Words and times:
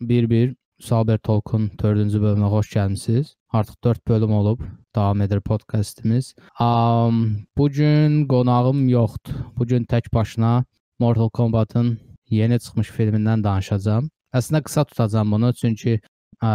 bir-bir 0.00 0.54
Salbert 0.80 1.22
Talk'un 1.22 1.68
4-cü 1.82 2.20
bölümünə 2.22 2.48
xoş 2.54 2.72
gəlmisiniz. 2.74 3.34
Artıq 3.52 3.76
4 3.84 4.08
bölüm 4.08 4.32
olub, 4.32 4.60
davam 4.94 5.20
edir 5.20 5.40
podkastımız. 5.40 6.34
Um, 6.60 7.36
bu 7.56 7.68
gün 7.70 8.28
qonağım 8.28 8.88
yoxdur. 8.88 9.34
Bu 9.58 9.66
gün 9.66 9.84
tək 9.84 10.12
başına 10.14 10.64
Mortal 10.98 11.28
Kombat-ın 11.30 11.98
yeni 12.30 12.60
çıxmış 12.60 12.88
filmindən 12.96 13.44
danışacağam. 13.44 14.08
Əslində 14.34 14.62
qısa 14.62 14.84
tutacağam 14.84 15.32
bunu, 15.32 15.52
çünki 15.52 15.98
ə, 16.42 16.50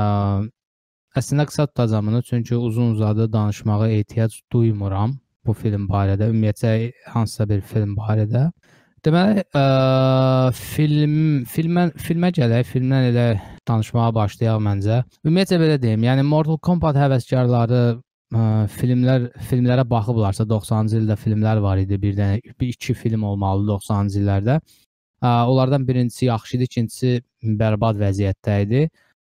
əslində 1.16 1.46
qısa 1.46 1.68
tutacağam 1.68 2.08
bunu, 2.08 2.24
çünki 2.24 2.56
uzun-uzadı 2.56 3.34
danışmağa 3.34 3.90
ehtiyac 3.90 4.40
duymuram 4.52 5.20
bu 5.46 5.54
film 5.54 5.90
barədə, 5.92 6.32
ümumiyyətcə 6.32 6.92
hansısa 7.14 7.50
bir 7.50 7.62
film 7.62 7.96
barədə. 8.00 8.50
Deməli, 9.06 9.44
ə, 9.54 9.64
film 10.58 11.18
filmə 11.46 11.84
filmə 12.02 12.32
gələk, 12.34 12.66
filmdən 12.72 13.12
elə 13.12 13.26
danışmağa 13.70 14.08
başlayaq 14.16 14.64
məncə. 14.66 15.04
Ümumiyyətcə 15.22 15.60
belə 15.62 15.76
deyim, 15.84 16.08
yəni 16.08 16.24
Mortal 16.26 16.58
Kombat 16.66 16.98
həvəskarları 16.98 17.82
ə, 17.94 18.48
filmlər 18.74 19.28
filmlərə 19.52 19.86
baxıblarsa 19.92 20.48
90-cı 20.50 21.04
ildə 21.04 21.20
filmlər 21.22 21.62
var 21.62 21.84
idi. 21.84 22.00
Bir 22.02 22.18
dənə 22.18 22.56
bir 22.58 22.72
iki 22.74 22.98
film 22.98 23.28
olmalı 23.30 23.68
90-cı 23.76 24.24
illərdə. 24.24 24.58
Ə, 25.22 25.30
onlardan 25.52 25.86
birincisi 25.86 26.32
yaxşı 26.32 26.58
idi, 26.58 26.72
ikincisi 26.72 27.16
bərbad 27.62 28.02
vəziyyətdə 28.02 28.60
idi. 28.66 28.88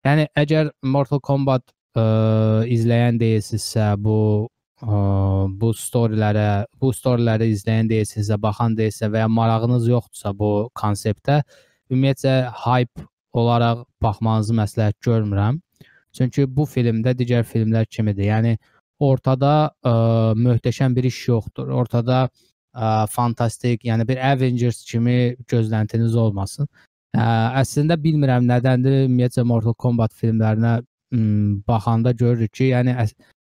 Yəni 0.08 0.30
əgər 0.46 0.72
Mortal 0.96 1.20
Kombat 1.20 1.68
ə, 1.92 2.06
izləyən 2.72 3.20
deyilsinizsə, 3.20 3.92
bu 4.00 4.48
bu 4.82 5.72
storylərə, 5.74 6.66
bu 6.80 6.92
storyləri 6.94 7.50
izləyən 7.52 7.88
deyilsinizsə, 7.90 8.38
baxan 8.40 8.76
deyilsə 8.78 9.10
və 9.10 9.24
ya 9.24 9.28
marağınız 9.28 9.88
yoxdursa 9.88 10.32
bu 10.38 10.70
konseptə, 10.74 11.42
ümumiyyətcə 11.90 12.52
hype 12.64 13.06
olaraq 13.32 13.84
baxmanızı 14.02 14.54
məsləhət 14.54 14.98
görmürəm. 15.04 15.60
Çünki 16.14 16.46
bu 16.46 16.66
filmdə 16.66 17.14
digər 17.18 17.44
filmlər 17.44 17.86
kimidir. 17.86 18.28
Yəni 18.30 18.56
ortada 18.98 19.70
ə, 19.82 19.92
möhtəşəm 20.38 20.94
bir 20.96 21.04
iş 21.10 21.18
yoxdur. 21.28 21.68
Ortada 21.74 22.28
ə, 22.28 23.06
fantastik, 23.10 23.84
yəni 23.84 24.06
bir 24.08 24.22
Avengers 24.30 24.84
kimi 24.84 25.36
gözləntiniz 25.50 26.14
olmasın. 26.16 26.68
Ə, 27.14 27.26
əslində 27.62 27.98
bilmirəm 28.00 28.46
nədəndir. 28.48 29.04
Ümumiyyətcə 29.08 29.44
Mortal 29.46 29.74
Kombat 29.74 30.14
filmlərinə 30.14 30.78
ə, 30.78 30.84
baxanda 31.68 32.12
görürük 32.12 32.54
ki, 32.54 32.70
yəni 32.72 32.96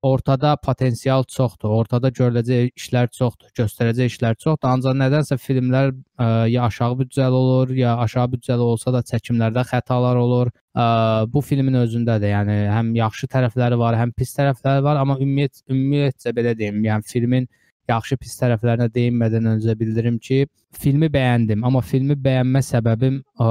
ortada 0.02 0.56
potensial 0.56 1.24
çoxdur. 1.24 1.70
Ortada 1.80 2.10
görüləcək 2.10 2.72
işlər 2.78 3.08
çoxdur, 3.14 3.52
göstərəcək 3.58 4.10
işlər 4.10 4.36
çoxdur. 4.40 4.68
Ancaq 4.68 4.96
nədənsə 4.98 5.38
filmlər 5.40 5.92
ə, 5.92 6.26
ya 6.50 6.66
aşağı 6.66 6.98
büdcəli 7.02 7.38
olur, 7.38 7.72
ya 7.78 7.94
aşağı 8.02 8.32
büdcəli 8.34 8.66
olsa 8.66 8.92
da 8.94 9.02
çəkimlərdə 9.06 9.64
xətalar 9.70 10.18
olur. 10.18 10.50
Ə, 10.74 10.84
bu 11.32 11.42
filmin 11.46 11.78
özündədir. 11.84 12.34
Yəni 12.34 12.58
həm 12.74 12.94
yaxşı 12.98 13.30
tərəfləri 13.32 13.78
var, 13.78 13.98
həm 14.00 14.14
pis 14.18 14.34
tərəfləri 14.38 14.82
var, 14.84 15.00
amma 15.02 15.18
ümumiyyət 15.20 15.62
ümumiyyətcə 15.70 16.34
belə 16.36 16.56
deyim, 16.58 16.82
yəni 16.88 17.08
filmin 17.08 17.48
yaxşı 17.90 18.18
pis 18.18 18.34
tərəflərinə 18.40 18.88
değinmədən 18.94 19.48
öncə 19.56 19.74
bildirim 19.78 20.18
ki, 20.22 20.44
filmi 20.82 21.08
bəyəndim, 21.12 21.64
amma 21.66 21.82
filmi 21.84 22.16
bəyənmə 22.26 22.62
səbəbim 22.64 23.22
ə, 23.42 23.48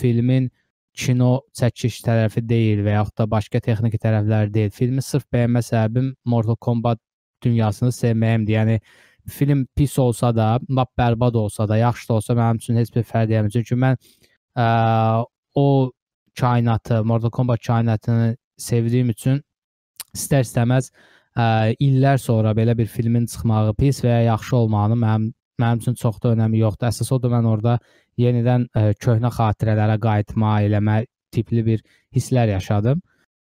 filmin 0.00 0.48
kino 0.96 1.30
çəkiş 1.56 1.98
tərəfi 2.06 2.42
deyil 2.48 2.82
və 2.86 2.96
yaxud 2.96 3.20
da 3.20 3.26
başqa 3.30 3.60
texniki 3.64 4.00
tərəfləri 4.00 4.52
deyil. 4.52 4.72
Filmi 4.72 5.04
sırf 5.04 5.26
bəyənmə 5.32 5.62
səbəbim 5.64 6.14
Mortal 6.24 6.56
Kombat 6.56 7.00
dünyasını 7.44 7.92
sevməyimdir. 7.92 8.56
Yəni 8.56 8.78
film 9.28 9.66
pis 9.76 9.98
olsa 9.98 10.32
da, 10.36 10.56
lap 10.70 10.92
bərbad 10.98 11.36
olsa 11.36 11.68
da, 11.68 11.76
yaxşı 11.82 12.08
da 12.08 12.14
olsa 12.14 12.36
mənim 12.38 12.62
üçün 12.62 12.80
heç 12.80 12.94
bir 12.94 13.04
fərq 13.04 13.34
eləmir. 13.34 13.52
Çünki 13.58 13.78
mən 13.82 13.98
ə, 14.56 14.66
o 15.54 15.92
kainatı, 16.40 17.02
Mortal 17.04 17.30
Kombat 17.30 17.62
kainatını 17.66 18.36
sevdiyim 18.56 19.12
üçün 19.12 19.42
istər-istəməz 20.16 20.92
ə, 21.36 21.74
illər 21.76 22.22
sonra 22.22 22.54
belə 22.56 22.76
bir 22.78 22.88
filmin 22.88 23.26
çıxmağı 23.28 23.74
pis 23.76 24.00
və 24.04 24.14
ya 24.14 24.22
yaxşı 24.32 24.56
olmağını 24.62 24.96
mənim 25.02 25.32
mənim 25.60 25.80
üçün 25.80 25.94
çox 25.96 26.20
da 26.22 26.34
önəmi 26.34 26.60
yoxdur. 26.60 26.90
Əsas 26.90 27.12
odur 27.16 27.32
mən 27.32 27.46
orada 27.48 27.78
yenidən 28.20 28.68
ə, 28.72 28.88
köhnə 29.02 29.30
xatirələrə 29.34 29.98
qayıtma, 30.02 30.60
eləmə 30.68 31.02
tipli 31.34 31.64
bir 31.66 31.84
hisslər 32.16 32.54
yaşadım. 32.54 33.02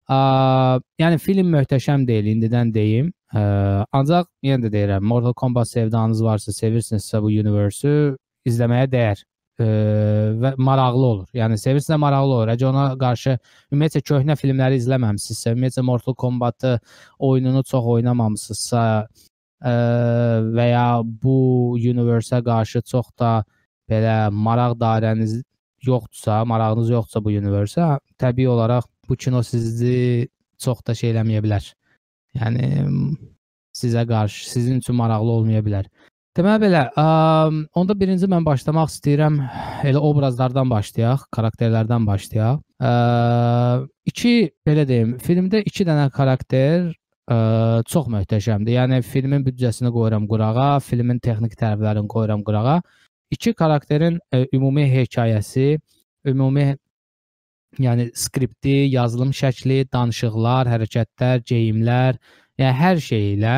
Ə, 0.10 0.18
yəni 1.02 1.22
film 1.22 1.54
möhtəşəm 1.54 2.06
deyil, 2.08 2.32
indidən 2.36 2.74
deyim. 2.74 3.12
Ə, 3.34 3.46
ancaq 3.98 4.30
yenə 4.46 4.68
də 4.68 4.74
deyirəm, 4.74 5.06
Mortal 5.06 5.34
Kombat 5.38 5.70
sevdanız 5.72 6.22
varsa, 6.24 6.54
sevirsinizsə 6.56 7.22
bu 7.24 7.32
universe-ü 7.34 8.14
izləməyə 8.50 8.90
dəyər 8.92 9.22
ə, 9.22 9.70
və 10.42 10.54
maraqlı 10.62 11.08
olur. 11.12 11.28
Yəni 11.36 11.58
sevirsinizsə 11.62 12.00
maraqlı 12.02 12.38
olur. 12.40 12.54
Əgər 12.54 12.70
ona 12.70 12.88
qarşı 13.02 13.38
ümumiyyətlə 13.74 14.04
köhnə 14.12 14.38
filmləri 14.40 14.82
izləməmisinizsə, 14.82 15.56
ümumiyyətlə 15.56 15.86
Mortal 15.90 16.18
Kombat-ı 16.22 16.78
oyununu 17.30 17.66
çox 17.66 17.90
oynamamısınızsa 17.98 18.86
ə, 19.66 19.76
və 20.56 20.70
ya 20.70 20.88
bu 21.04 21.38
universe-ə 21.82 22.44
qarşı 22.46 22.86
çox 22.86 23.10
da 23.20 23.36
belə 23.90 24.16
maraq 24.32 24.76
dairəniz 24.82 25.40
yoxdursa, 25.86 26.44
marağınız 26.50 26.90
yoxdursa 26.90 27.24
bu 27.24 27.34
universə, 27.42 27.90
təbii 28.22 28.50
olaraq 28.50 28.88
bu 29.10 29.16
kino 29.16 29.44
sizi 29.44 30.28
çox 30.62 30.82
da 30.88 30.96
şey 30.98 31.14
eləməyə 31.14 31.44
bilər. 31.46 31.70
Yəni 32.40 32.66
sizə 33.76 34.06
qarşı, 34.08 34.50
sizin 34.50 34.82
üçün 34.82 34.96
maraqlı 34.96 35.38
olmaya 35.40 35.62
bilər. 35.66 35.88
Deməli 36.36 36.66
belə, 36.66 36.82
ə, 37.00 37.06
onda 37.80 37.96
birinci 37.96 38.28
mən 38.28 38.44
başlamaq 38.44 38.90
istəyirəm 38.92 39.38
elə 39.88 40.02
obrazlardan 40.04 40.68
başlayaq, 40.68 41.30
karakterlərdən 41.36 42.08
başlayaq. 42.08 42.60
Ə, 42.84 42.92
iki 44.12 44.34
belə 44.68 44.84
deyim, 44.90 45.16
filmdə 45.24 45.62
2 45.64 45.88
dənə 45.88 46.10
karakter 46.16 46.90
ə, 47.32 47.38
çox 47.88 48.12
möhtəşəmdir. 48.12 48.76
Yəni 48.82 49.00
filmin 49.08 49.48
büdcəsini 49.48 49.94
qoyuram 49.96 50.28
qırağa, 50.28 50.82
filmin 50.84 51.24
texniki 51.24 51.56
tərəflərini 51.62 52.12
qoyuram 52.12 52.44
qırağa 52.48 52.82
iki 53.32 53.54
karakterin 53.54 54.20
ə, 54.32 54.44
e, 54.44 54.48
ümumi 54.58 54.86
hekayəsi, 54.92 55.80
ümumi 56.28 56.76
yəni 57.82 58.10
skripti, 58.16 58.76
yazılım 58.94 59.34
şəkli, 59.36 59.84
danışıqlar, 59.94 60.70
hərəkətlər, 60.72 61.44
geyimlər, 61.50 62.20
yəni 62.62 62.78
hər 62.82 63.02
şey 63.04 63.34
ilə 63.36 63.58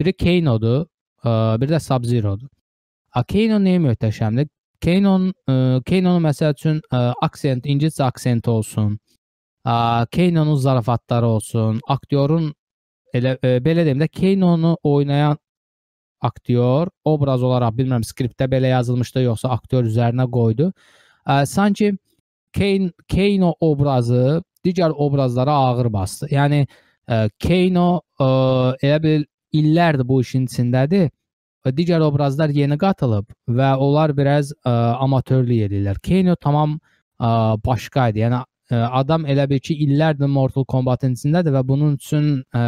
biri 0.00 0.14
Kano-dur, 0.16 0.86
ə, 1.24 1.34
biri 1.60 1.74
də 1.74 1.82
Sub-Zero-dur. 1.84 2.48
Kano 3.10 3.58
nəyə 3.58 3.82
möhtəşəmdir? 3.88 4.48
Kano-nun 4.80 5.32
Kano-nun 5.84 6.22
məsəl 6.24 6.54
üçün 6.54 6.80
ə, 6.88 7.10
aksent, 7.26 7.66
ingiliscə 7.66 8.06
aksent 8.06 8.48
olsun. 8.48 8.96
Kano-nun 9.64 10.56
zarafatları 10.56 11.26
olsun, 11.26 11.80
aktyorun 11.88 12.52
elə 13.14 13.34
ə, 13.42 13.58
belə 13.64 13.84
deyim 13.84 14.00
də 14.00 14.08
Kano-nu 14.08 14.76
oynayan 14.86 15.36
aktyor 16.20 16.90
obraz 17.04 17.42
olaraq 17.42 17.74
bilmirəm 17.78 18.04
skriptdə 18.06 18.48
belə 18.50 18.74
yazılmışdı 18.74 19.24
yoxsa 19.24 19.50
aktyor 19.56 19.88
üzərinə 19.88 20.26
qoydu. 20.30 20.70
Ə, 21.26 21.44
sanki 21.46 21.92
Kane 22.56 22.90
Kano 23.10 23.54
obrazı 23.60 24.42
digər 24.66 24.94
obrazlara 24.96 25.54
ağır 25.70 25.92
bastı. 25.92 26.28
Yəni 26.32 26.64
ə, 26.66 27.28
Kano 27.40 27.88
ə, 28.20 28.28
elə 28.82 29.00
bil 29.02 29.26
illərdir 29.52 30.06
bu 30.06 30.20
işin 30.24 30.46
içindədir. 30.50 31.10
Digər 31.76 32.00
obrazlar 32.00 32.48
yeni 32.56 32.78
qatılıb 32.80 33.26
və 33.48 33.74
onlar 33.84 34.14
biraz 34.16 34.54
ə, 34.64 34.72
amatörlük 35.04 35.66
edirlər. 35.68 36.00
Kano 36.04 36.36
tamam 36.40 36.78
ə, 37.20 37.56
başqa 37.64 38.08
idi. 38.12 38.24
Yəni 38.24 38.40
adam 38.70 39.24
elə 39.26 39.48
bil 39.50 39.58
ki, 39.58 39.74
illərdir 39.84 40.30
Mortal 40.30 40.64
Kombat-ın 40.68 41.16
içindədir 41.16 41.54
və 41.56 41.62
bunun 41.66 41.96
üçün 41.98 42.26
ə, 42.54 42.62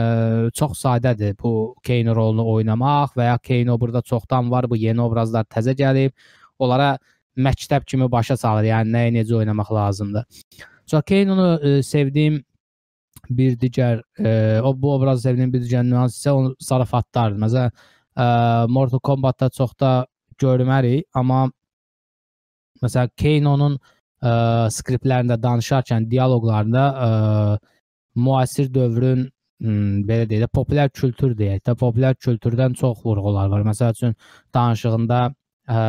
çox 0.58 0.80
sadədir 0.82 1.36
bu 1.38 1.74
Kano 1.86 2.16
rolunu 2.18 2.46
oynamaq 2.56 3.14
və 3.18 3.28
ya 3.28 3.36
Kano 3.38 3.78
burada 3.80 4.02
çoxdan 4.02 4.50
var, 4.50 4.66
bu 4.70 4.76
yeni 4.76 5.02
obrazlar 5.02 5.46
təzə 5.46 5.76
gəlib. 5.78 6.10
Onlara 6.58 6.96
məktəb 7.38 7.86
kimi 7.86 8.10
başa 8.10 8.36
salır, 8.36 8.66
yəni 8.72 8.90
nəyi 8.96 9.14
necə 9.20 9.36
oynamaq 9.38 9.70
lazımdır. 9.72 10.26
So 10.90 11.02
Kano-nu 11.06 11.82
sevdiyim 11.86 12.42
bir 13.30 13.54
digər 13.56 14.02
ə, 14.18 14.60
o 14.66 14.74
bu 14.74 14.96
obrazı 14.96 15.28
sevdiyim 15.28 15.52
bir 15.54 15.62
digər 15.62 15.86
nüans 15.86 16.18
isə 16.18 16.34
onun 16.34 16.56
zarafatlardır. 16.58 17.38
Məsələn, 17.46 17.82
ə, 18.18 18.26
Mortal 18.68 19.00
Kombat-da 19.00 19.50
çox 19.54 19.78
da 19.80 19.94
görmərik, 20.42 21.06
amma 21.14 21.46
məsələn 22.82 23.14
Kano-nun 23.14 23.78
ə, 24.22 24.32
skriptlərində 24.72 25.36
danışarkən, 25.42 26.08
dialoqlarında 26.10 26.88
ə, 26.88 27.12
müasir 28.22 28.70
dövrün 28.72 29.26
ə, 29.26 29.32
belə 29.62 30.26
deyək 30.26 30.46
də 30.46 30.48
populyar 30.52 30.90
kültür 30.90 31.36
deyək 31.38 31.62
də, 31.66 31.76
populyar 31.78 32.16
kültürdən 32.18 32.74
çox 32.78 33.04
vurğular 33.04 33.50
var. 33.52 33.62
Məsəl 33.66 33.94
üçün 33.94 34.16
danışığında 34.54 35.20
ə, 35.30 35.84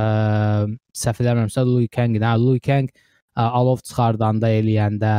səhv 1.04 1.24
eləmirəmsə 1.24 1.66
Louis 1.66 1.90
Kang, 1.92 2.20
hə, 2.22 2.36
Louis 2.38 2.62
Kang 2.64 2.90
ə, 2.90 3.48
alov 3.48 3.82
çıxardanda 3.88 4.52
eləyəndə 4.60 5.16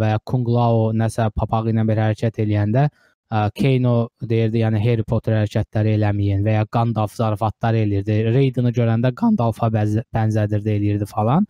və 0.00 0.12
ya 0.14 0.20
Kung 0.24 0.48
Lao 0.48 0.92
nəsə 0.92 1.30
papağı 1.36 1.72
ilə 1.72 1.86
bir 1.88 2.02
hərəkət 2.04 2.42
eləyəndə 2.44 2.88
ə, 2.88 3.48
Kano 3.56 3.94
deyirdi, 4.20 4.60
yəni 4.62 4.82
Harry 4.84 5.06
Potter 5.08 5.38
hərəkətləri 5.40 5.96
eləməyin 5.98 6.44
və 6.44 6.58
ya 6.58 6.66
Gandalf 6.72 7.16
zarafatları 7.16 7.84
eləyirdi. 7.86 8.20
Raiden-i 8.34 8.74
görəndə 8.76 9.14
Gandalfa 9.16 9.70
bənzədirdi 9.72 10.76
eləyirdi 10.76 11.08
falan. 11.08 11.48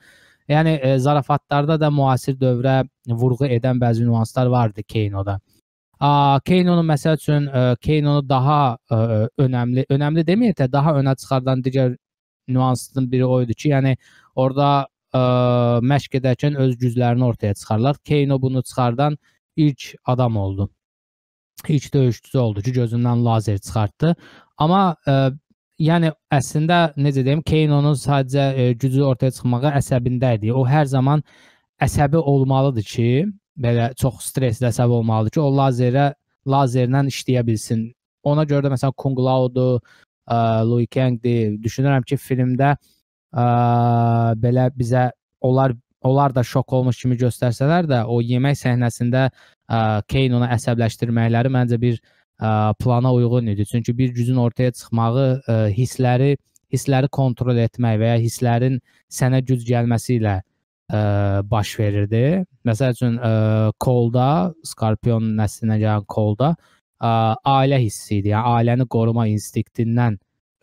Yəni 0.49 0.79
e, 0.82 0.99
zarafatlarda 0.99 1.79
da 1.81 1.91
müasir 1.91 2.37
dövrə 2.41 2.82
vurğu 3.08 3.49
edən 3.56 3.81
bəzi 3.81 4.05
nüanslar 4.05 4.46
vardı 4.46 4.82
Keynoda. 4.82 5.41
Keynonu 6.44 6.82
məsəl 6.85 7.17
üçün 7.17 7.46
Keynonu 7.81 8.29
daha 8.29 8.76
ə, 8.91 9.29
önəmli, 9.41 9.87
önəmli 9.88 10.25
deməyək 10.26 10.58
də 10.58 10.73
daha 10.73 10.96
önə 11.00 11.14
çıxardan 11.17 11.62
digər 11.64 11.94
nüansın 12.49 13.06
biri 13.12 13.25
o 13.25 13.41
idi 13.43 13.55
ki, 13.55 13.70
yəni 13.70 13.96
orada 14.35 14.87
ə, 15.14 15.23
məşq 15.81 16.19
edərkən 16.20 16.58
öz 16.61 16.75
güclərini 16.76 17.25
ortaya 17.25 17.55
çıxarırlar. 17.55 17.97
Keyno 18.05 18.40
bunu 18.43 18.62
çıxardan 18.62 19.17
ilk 19.56 19.94
adam 20.05 20.37
oldu. 20.37 20.70
İlk 21.69 21.94
döyüşçüsü 21.94 22.38
oldu 22.38 22.62
ki, 22.62 22.73
gözündən 22.73 23.25
lazer 23.25 23.58
çıxartdı. 23.58 24.17
Amma 24.58 24.97
ə, 25.06 25.32
yəni 25.81 26.12
əslində 26.32 26.79
necə 26.97 27.25
deyim, 27.26 27.43
Keynonun 27.47 27.97
sadəcə 27.99 28.44
ə, 28.53 28.67
gücü 28.79 29.03
ortaya 29.06 29.35
çıxmağa 29.35 29.75
əsəbində 29.81 30.35
idi. 30.38 30.53
O 30.53 30.65
hər 30.69 30.87
zaman 30.91 31.23
əsəbi 31.82 32.21
olmalıdır 32.21 32.87
ki, 32.91 33.09
belə 33.59 33.91
çox 33.99 34.31
stressli 34.31 34.69
əsəb 34.71 34.93
olmalıdır 34.99 35.37
ki, 35.37 35.43
o 35.43 35.50
lazerə 35.55 36.12
lazerlə 36.47 37.05
işləyə 37.11 37.44
bilsin. 37.47 37.87
Ona 38.25 38.44
görə 38.49 38.67
də 38.67 38.75
məsələn 38.75 38.97
Kung 38.97 39.19
Lao-dur, 39.19 39.81
Louis 40.65 40.88
Kang-dir. 40.91 41.59
Düşünürəm 41.61 42.05
ki, 42.09 42.17
filmdə 42.21 42.75
ə, 42.75 43.44
belə 44.41 44.71
bizə 44.76 45.11
onlar 45.44 45.75
onlar 46.05 46.35
da 46.35 46.43
şok 46.44 46.73
olmuş 46.73 46.99
kimi 47.00 47.17
göstərsələr 47.17 47.87
də 47.88 48.03
o 48.12 48.21
yemək 48.21 48.59
səhnəsində 48.61 49.31
Kane 50.12 50.37
onu 50.37 50.49
əsəbləşdirməkləri 50.53 51.53
məncə 51.53 51.79
bir 51.81 51.97
ə, 52.44 52.75
plana 52.81 53.12
uyğun 53.14 53.46
idi. 53.52 53.67
Çünki 53.67 53.99
bir 53.99 54.14
gücün 54.14 54.37
ortaya 54.37 54.73
çıxmağı 54.73 55.29
ə, 55.49 55.56
hissləri 55.79 56.35
hissləri 56.75 57.08
kontrol 57.12 57.58
etmək 57.62 58.00
və 58.00 58.11
ya 58.14 58.19
hisslərin 58.23 58.81
sənə 59.12 59.41
güc 59.46 59.64
gəlməsi 59.69 60.19
ilə 60.19 60.37
ə, 60.41 61.00
baş 61.50 61.75
verirdi. 61.81 62.23
Məsəl 62.67 62.96
üçün 62.96 63.19
ə, 63.19 63.32
Kolda, 63.81 64.29
Skorpion 64.67 65.35
nəslinə 65.38 65.79
gələn 65.82 66.06
Kolda 66.11 66.55
ə, 66.55 67.11
ailə 67.56 67.81
hissi 67.85 68.20
idi. 68.20 68.32
Yəni 68.35 68.58
ailəni 68.58 68.88
qoruma 68.90 69.29
instinktindən 69.32 70.19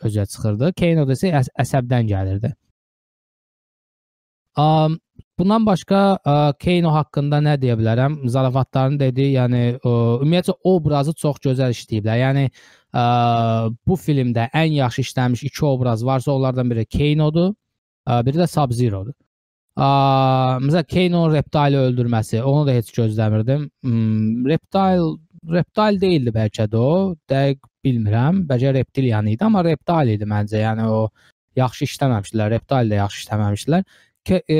özə 0.05 0.25
çıxırdı. 0.33 0.73
Keynoda 0.77 1.17
isə 1.17 1.31
əs 1.41 1.51
əsəbdən 1.65 2.09
gəlirdi. 2.11 2.53
Um, 4.59 4.99
bundan 5.41 5.65
başqa 5.65 6.01
ə, 6.21 6.35
Keyno 6.61 6.93
haqqında 6.95 7.41
nə 7.43 7.55
deyə 7.61 7.75
bilərəm? 7.79 8.19
Zarafatların 8.29 8.99
dediyi, 9.01 9.33
yəni 9.39 9.63
ə, 9.73 9.95
ümumiyyətlə 10.21 10.55
obrazı 10.71 11.15
çox 11.17 11.41
gözəl 11.43 11.73
işləyiblər. 11.75 12.21
Yəni 12.21 12.45
ə, 12.47 13.05
bu 13.87 13.97
filmdə 13.97 14.47
ən 14.53 14.77
yaxşı 14.77 15.07
işlənmiş 15.07 15.43
iki 15.49 15.65
obraz 15.65 16.05
varsa, 16.05 16.31
onlardan 16.35 16.69
biri 16.71 16.85
Keynodur, 16.85 17.51
ə, 18.05 18.21
biri 18.27 18.43
də 18.43 18.47
Sub-Zero'dur. 18.53 19.17
Məsələn, 19.81 20.87
Keynon 20.87 21.31
Reptile 21.33 21.79
öldürməsi, 21.87 22.41
onu 22.43 22.65
da 22.67 22.73
heç 22.75 22.91
gözləmirdim. 22.93 23.69
Hmm, 23.83 24.45
Reptile 24.45 25.15
Reptile 25.49 25.97
deyildi 26.01 26.33
bəlkə 26.35 26.67
də 26.69 26.77
o, 26.77 27.15
dəqiq 27.31 27.63
bilmirəm. 27.85 28.43
Bəlkə 28.49 28.73
Reptilian 28.75 29.29
idi, 29.31 29.41
amma 29.43 29.63
Reptile 29.65 30.13
idi 30.17 30.27
məncə. 30.29 30.59
Yəni 30.61 30.85
o 30.85 31.07
yaxşı 31.57 31.87
işləməmişdilər. 31.87 32.51
Reptile 32.53 32.91
də 32.91 32.99
yaxşı 32.99 33.23
işləməmişdilər. 33.23 33.87
Ke 34.27 34.43
e, 34.45 34.59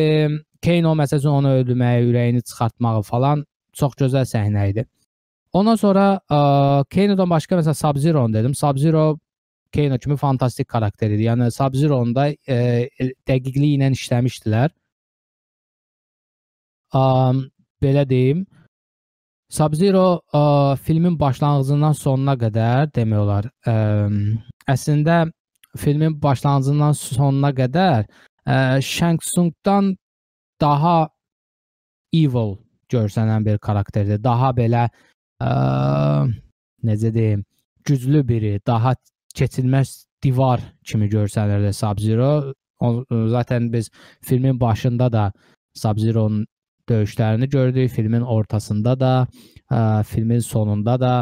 Keyno 0.62 0.94
məsələn 0.98 1.38
onu 1.40 1.56
öldürməyi, 1.60 2.06
ürəyini 2.10 2.44
çıxartmağı 2.46 3.02
falan 3.08 3.46
çox 3.78 3.96
gözəl 4.00 4.28
səhnə 4.30 4.68
idi. 4.72 4.86
Ondan 5.54 5.76
sonra 5.76 6.06
ə, 6.32 6.40
Keynodan 6.94 7.30
başqa 7.30 7.58
məsələn 7.60 7.80
Sub-Zero 7.80 8.28
dedim. 8.34 8.54
Sub-Zero 8.56 9.18
Keyno 9.72 9.98
kimi 9.98 10.18
fantastik 10.18 10.68
karakter 10.68 11.12
idi. 11.12 11.26
Yəni 11.30 11.50
Sub-Zero-nun 11.52 12.16
da 12.16 12.28
e, 12.30 12.88
dəqiqliyi 13.28 13.78
ilə 13.80 13.92
işləmişdilər. 13.96 14.74
Um, 16.96 17.46
belə 17.84 18.04
deyim. 18.08 18.46
Sub-Zero 19.52 20.22
ə, 20.36 20.44
filmin 20.84 21.18
başlanğıcından 21.20 21.96
sonuna 22.00 22.36
qədər 22.40 22.92
demək 22.96 23.24
olar. 23.24 23.48
Ə, 23.68 23.76
əslində 24.72 25.24
filmin 25.80 26.16
başlanğıcından 26.24 26.96
sonuna 27.00 27.52
qədər 27.56 28.06
ə, 28.08 28.56
Shang 28.84 29.20
Tsung-dan 29.24 29.96
daha 30.62 31.10
evil 32.14 32.56
görsənən 32.92 33.46
bir 33.46 33.58
karakterdir. 33.58 34.22
Daha 34.24 34.52
belə 34.56 34.88
ə, 35.42 35.52
necə 36.84 37.14
deyim, 37.14 37.44
güclü 37.86 38.24
biri, 38.28 38.60
daha 38.68 38.96
keçilməz 39.36 39.94
divar 40.24 40.62
kimi 40.86 41.10
görsənirdi 41.10 41.74
Sub-Zero. 41.74 42.54
Zaten 43.30 43.74
biz 43.74 43.90
filmin 44.22 44.60
başında 44.60 45.12
da 45.14 45.32
Sub-Zero'nun 45.76 46.46
döyüşlərini 46.90 47.50
gördük. 47.50 47.92
Filmin 47.92 48.22
ortasında 48.22 49.00
da, 49.00 49.28
ə, 49.72 50.04
filmin 50.04 50.40
sonunda 50.40 50.98
da. 51.00 51.14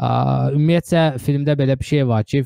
Ə, 0.00 0.08
ümumiyyətcə 0.56 1.18
filmdə 1.22 1.58
belə 1.58 1.78
bir 1.78 1.84
şey 1.84 2.06
var 2.08 2.24
ki, 2.24 2.44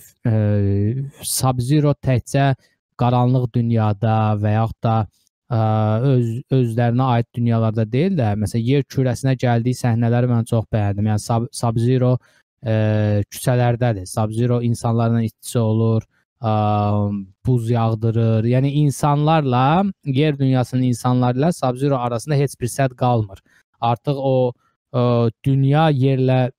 Sub-Zero 1.22 1.94
təkcə 2.02 2.54
qaranlıq 2.98 3.52
dünyada 3.54 4.34
və 4.40 4.56
yaxud 4.56 4.82
da 4.82 4.96
ə, 5.50 5.60
öz 6.12 6.32
özlərinə 6.52 7.10
aid 7.16 7.28
dünyalarda 7.34 7.87
deyil 7.93 8.19
də, 8.19 8.32
məsələn, 8.40 8.66
yer 8.66 8.88
kürəsinə 8.94 9.37
gəldiyi 9.40 9.78
səhnələri 9.78 10.31
mən 10.31 10.48
çox 10.50 10.66
bəyəndim. 10.72 11.12
Yəni 11.12 11.46
Sub-Zero 11.54 12.16
küçələrdədir. 12.66 14.06
Sub-Zero 14.10 14.60
insanlarla 14.64 15.22
iç-içə 15.26 15.60
olur 15.62 16.02
ə, 16.43 16.52
buz 17.46 17.70
yağdırır. 17.70 18.48
Yəni 18.50 18.72
insanlarla, 18.82 19.84
yer 20.04 20.38
dünyasının 20.38 20.82
insanları 20.90 21.38
ilə 21.38 21.52
Sub-Zero 21.52 21.96
arasında 21.96 22.34
heç 22.34 22.56
bir 22.60 22.72
sədd 22.72 22.96
qalmır. 22.99 23.42
Artıq 23.81 24.19
o 24.19 24.52
ə, 24.92 25.31
dünya 25.44 25.88
yerlə 25.90 26.50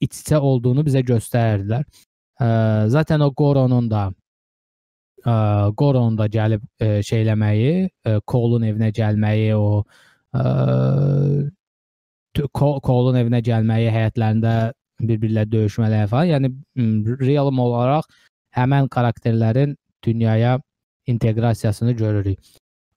iç-içə 0.00 0.38
olduğunu 0.38 0.84
bizə 0.86 1.02
göstərirdilər. 1.02 1.84
Ə, 2.38 2.48
zaten 2.94 3.20
o 3.20 3.32
Goronun 3.34 3.90
da 3.90 4.08
ə, 5.24 5.34
Goronun 5.78 6.18
da 6.18 6.28
gəlib 6.32 6.64
ə, 6.80 6.98
şeyləməyi, 7.06 7.72
ə, 8.06 8.18
Cole'un 8.28 8.66
evinə 8.68 8.90
gəlməyi, 8.94 9.52
o 9.56 9.82
ə, 10.34 10.44
Cole'un 12.54 13.18
evinə 13.22 13.42
gəlməyi, 13.44 13.90
həyətlərində 13.94 14.54
bir-birlə 15.00 15.44
döyüşmələri 15.50 16.10
falan. 16.10 16.32
Yəni 16.32 17.18
realm 17.22 17.60
olaraq 17.62 18.08
həmən 18.56 18.88
karakterlərin 18.90 19.76
dünyaya 20.04 20.58
inteqrasiyasını 21.08 21.92
görürük. 21.98 22.38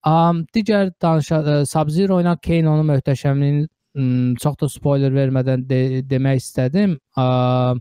Um, 0.06 0.46
digər 0.56 0.90
danışa 1.02 1.62
Sub-Zero 1.70 2.18
ilə 2.24 2.34
Kane-onun 2.42 2.88
möhtəşəmliyini 2.90 3.68
um, 3.96 4.36
çox 4.42 4.58
da 4.62 4.70
spoiler 4.70 5.14
vermədən 5.14 5.68
de 5.70 6.02
demək 6.10 6.42
istədim. 6.42 6.98
Uh, 7.18 7.78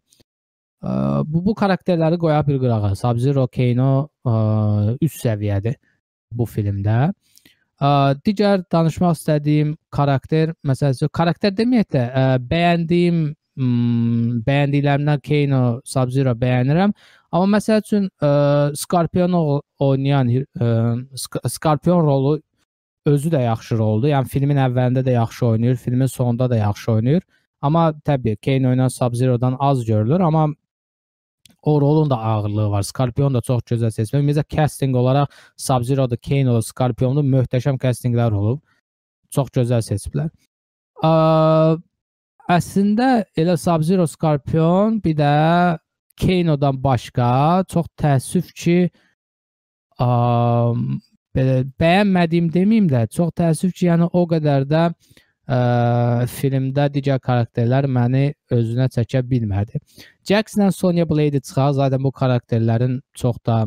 bu 0.82 1.44
bu 1.46 1.54
karakterləri 1.54 2.18
qoya 2.18 2.40
bir 2.46 2.60
qırağa. 2.62 2.94
Sub-Zero, 2.96 3.46
Kane-o 3.48 4.08
uh, 4.24 4.94
üst 5.00 5.24
səviyyədir 5.24 5.76
bu 6.32 6.46
filmdə. 6.46 7.12
Uh, 7.80 8.12
digər 8.26 8.64
danışmaq 8.72 9.16
istədiyim 9.16 9.76
karakter, 9.90 10.54
məsələn, 10.64 11.08
karakter 11.12 11.54
deməyək 11.56 11.88
də, 11.94 12.02
uh, 12.08 12.34
bəyəndiyim 12.50 13.22
um, 13.60 14.42
bəyəndiklərimdən 14.46 15.24
Kane-o, 15.24 15.80
Sub-Zero 15.84 16.34
bəyənirəm. 16.36 16.92
Amma 17.30 17.58
məsəl 17.58 17.82
üçün 17.84 18.06
ə, 18.18 18.28
Skorpion 18.74 19.36
oynayan 19.78 20.32
ə, 20.34 20.70
Skorpion 21.46 22.02
rolu 22.02 22.40
özü 23.06 23.30
də 23.30 23.44
yaxşı 23.44 23.78
roldur. 23.78 24.10
Yəni 24.10 24.28
filmin 24.32 24.58
əvvəlində 24.58 25.04
də 25.06 25.14
yaxşı 25.14 25.46
oynayır, 25.46 25.76
filmin 25.76 26.10
sonunda 26.10 26.50
da 26.50 26.56
yaxşı 26.56 26.92
oynayır. 26.92 27.22
Amma 27.62 27.92
təbii 28.04 28.36
Kane 28.36 28.68
oynayan 28.68 28.88
Sub-Zero-dan 28.88 29.56
az 29.58 29.84
görülür, 29.84 30.20
amma 30.20 30.48
o 31.62 31.80
rolun 31.80 32.10
da 32.10 32.18
ağırlığı 32.18 32.70
var. 32.70 32.82
Skorpion 32.82 33.34
da 33.34 33.40
çox 33.40 33.62
gözəl 33.68 33.90
seçilib. 33.90 34.22
Ümumiyyətlə 34.22 34.56
casting 34.56 34.96
olaraq 34.96 35.26
Sub-Zero-da, 35.56 36.16
Kane-da, 36.16 36.62
Skorpionda 36.62 37.20
möhtəşəm 37.20 37.78
castinglər 37.82 38.32
olub. 38.32 38.62
Çox 39.30 39.52
gözəl 39.54 39.84
seçiblər. 39.84 40.30
Əslində 42.50 43.10
elə 43.38 43.56
Sub-Zero, 43.60 44.06
Skorpion, 44.06 45.00
bir 45.04 45.16
də 45.20 45.34
Keynodan 46.20 46.76
başqa 46.82 47.64
çox 47.68 47.86
təəssüf 47.96 48.50
ki, 48.52 48.90
ə, 50.00 50.08
belə 51.36 51.54
bəyənmədiyim 51.80 52.50
deməyim 52.52 52.90
də, 52.90 53.06
çox 53.08 53.30
təəssüf 53.40 53.72
ki, 53.72 53.86
yəni 53.88 54.10
o 54.12 54.26
qədər 54.28 54.66
də 54.68 54.82
ə, 54.90 54.94
filmdə 55.50 56.86
digər 56.94 57.18
karakterlər 57.18 57.88
məni 57.90 58.30
özünə 58.54 58.86
çəkə 58.94 59.22
bilmədi. 59.26 59.80
Jax-la 60.28 60.70
Sonya 60.72 61.08
Blade 61.08 61.40
çıxar, 61.40 61.72
zaten 61.72 62.02
bu 62.04 62.12
karakterlərin 62.12 63.00
çox 63.14 63.36
da 63.46 63.64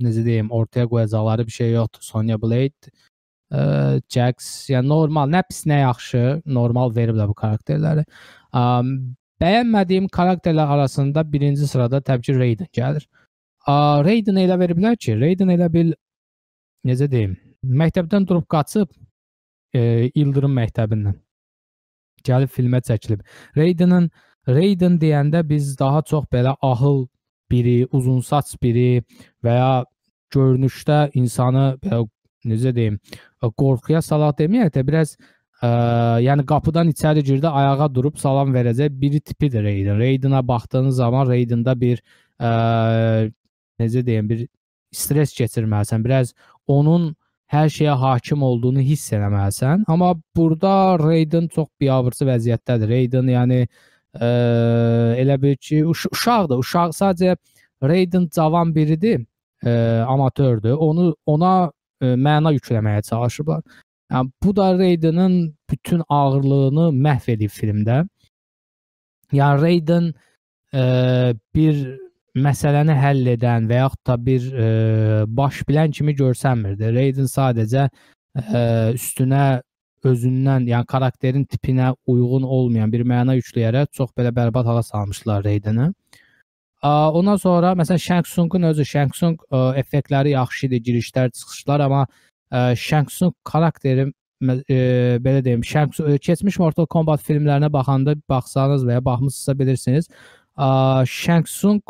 necə 0.00 0.24
deyim, 0.24 0.50
ortaya 0.50 0.86
qoyacaqları 0.88 1.46
bir 1.46 1.52
şey 1.52 1.72
yoxdur. 1.72 2.02
Sonya 2.02 2.38
Blade, 2.40 2.92
ə, 3.52 4.00
Jax, 4.08 4.50
yəni 4.72 4.88
normal, 4.88 5.28
nə 5.28 5.42
pis, 5.48 5.66
nə 5.68 5.82
yaxşı, 5.82 6.42
normal 6.46 6.94
veriblər 6.96 7.28
bu 7.28 7.36
karakterləri. 7.36 8.06
Um, 8.56 9.16
Bəyənmədiyim 9.40 10.08
karakterlər 10.12 10.68
arasında 10.76 11.24
birinci 11.32 11.68
sırada 11.68 12.00
təbii 12.04 12.28
ki, 12.28 12.32
Raiden 12.36 12.68
gəlir. 12.76 13.06
Raiden 13.68 14.40
elə 14.40 14.56
veriblər 14.60 14.96
ki, 15.00 15.14
Raiden 15.20 15.52
elə 15.52 15.68
bil 15.72 15.94
necə 16.88 17.08
deyim, 17.08 17.36
məktəbdən 17.64 18.26
durub 18.28 18.44
qaçıb 18.52 18.92
e, 19.74 20.10
İldırım 20.14 20.56
məktəbindən 20.58 21.16
gəlib 22.26 22.52
filmə 22.52 22.82
çəkilib. 22.84 23.22
Raiden'ın 23.56 24.10
Raiden 24.48 24.98
deyəndə 25.00 25.42
biz 25.48 25.78
daha 25.78 26.02
çox 26.02 26.24
belə 26.32 26.56
ahıl 26.62 27.06
biri, 27.50 27.86
uzun 27.92 28.20
saç 28.20 28.54
biri 28.62 29.02
və 29.44 29.56
ya 29.56 29.72
görünüşdə 30.34 31.10
insanı 31.14 31.74
belə 31.82 32.06
necə 32.46 32.72
deyim, 32.74 32.96
qorxuya 33.42 34.00
salaq 34.02 34.38
deməyək 34.38 34.72
də 34.76 34.84
biraz 34.86 35.16
ə, 35.60 35.68
yəni 36.24 36.46
qapıdan 36.48 36.88
içəri 36.92 37.24
girdi, 37.26 37.48
ayağa 37.48 37.90
durub 37.94 38.16
salam 38.18 38.54
verəcək 38.54 38.96
biri 39.00 39.20
tipidir 39.20 39.64
Raiden. 39.64 39.98
Raiden'a 39.98 40.46
baxdığınız 40.48 40.96
zaman 40.96 41.28
Raiden'da 41.28 41.76
bir 41.80 42.00
ə, 42.40 43.30
necə 43.80 44.06
deyim, 44.06 44.28
bir 44.30 44.46
stres 44.92 45.34
keçirməlisən. 45.36 46.04
Biraz 46.04 46.34
onun 46.66 47.14
hər 47.50 47.70
şeyə 47.74 47.94
hakim 47.98 48.42
olduğunu 48.46 48.82
hiss 48.86 49.12
eləməlisən. 49.16 49.84
Amma 49.90 50.14
burada 50.36 50.98
Raiden 51.02 51.48
çox 51.54 51.68
biabırçı 51.80 52.28
vəziyyətdədir. 52.28 52.92
Raiden 52.94 53.30
yəni 53.32 53.60
ə, 53.64 54.30
elə 55.22 55.36
bil 55.42 55.56
ki, 55.58 55.82
uş 55.90 56.06
uşaqdır. 56.14 56.62
Uşaq 56.62 56.94
sadəcə 56.98 57.36
Raiden 57.82 58.28
cavan 58.34 58.74
biridir, 58.74 59.24
ə, 59.64 59.72
amatördür. 60.06 60.76
Onu 60.78 61.14
ona 61.26 61.54
ə, 61.66 62.14
məna 62.14 62.54
yükləməyə 62.58 63.02
çalışıblar. 63.08 63.64
Yəni 64.10 64.32
bu 64.42 64.56
da 64.56 64.72
Raiden'ın 64.78 65.34
bütün 65.70 66.02
ağırlığını 66.08 66.90
məhv 67.06 67.30
edib 67.34 67.50
filmdə. 67.54 68.04
Yəni 69.34 69.62
Raiden 69.62 70.12
ə, 70.74 71.34
bir 71.54 71.82
məsələni 72.38 72.94
həll 72.94 73.32
edən 73.34 73.66
və 73.70 73.82
yaxud 73.82 74.04
da 74.06 74.16
bir 74.26 74.46
ə, 74.50 74.68
baş 75.26 75.64
bilən 75.68 75.90
kimi 75.96 76.14
görsənmirdi. 76.18 76.92
Raiden 76.94 77.30
sadəcə 77.30 77.88
ə, 77.88 78.62
üstünə 78.94 79.60
özündən, 80.06 80.66
yəni 80.70 80.86
karakterin 80.88 81.44
tipinə 81.44 81.92
uyğun 82.08 82.42
olmayan 82.42 82.92
bir 82.92 83.04
məna 83.04 83.36
yükləyərək 83.36 83.90
çox 83.96 84.14
belə 84.16 84.32
bərbad 84.36 84.64
hala 84.66 84.82
salmışlar 84.82 85.44
Raiden'i. 85.44 85.90
Ondan 86.82 87.36
sonra 87.36 87.74
məsələn 87.76 88.00
Shang 88.00 88.24
Tsung-un 88.24 88.70
özü 88.70 88.84
Shang 88.88 89.12
Tsung 89.12 89.42
effektləri 89.76 90.32
yaxşı 90.32 90.66
idi, 90.66 90.80
girişlər, 90.86 91.30
çıxışlar, 91.36 91.84
amma 91.84 92.06
Shang 92.76 93.08
Tsung 93.12 93.34
karakteri 93.44 94.06
e, 94.08 94.78
belə 95.20 95.44
deyim, 95.44 95.64
Shang 95.64 95.92
Tsung 95.92 96.16
keçmiş 96.24 96.58
Mortal 96.58 96.86
Kombat 96.88 97.20
filmlərinə 97.26 97.68
baxanda 97.72 98.16
baxsanız 98.28 98.86
və 98.88 98.96
ya 98.96 99.04
baxmısınızsa 99.04 99.58
bilirsiniz, 99.58 100.08
Shang 101.04 101.44
Tsung 101.44 101.82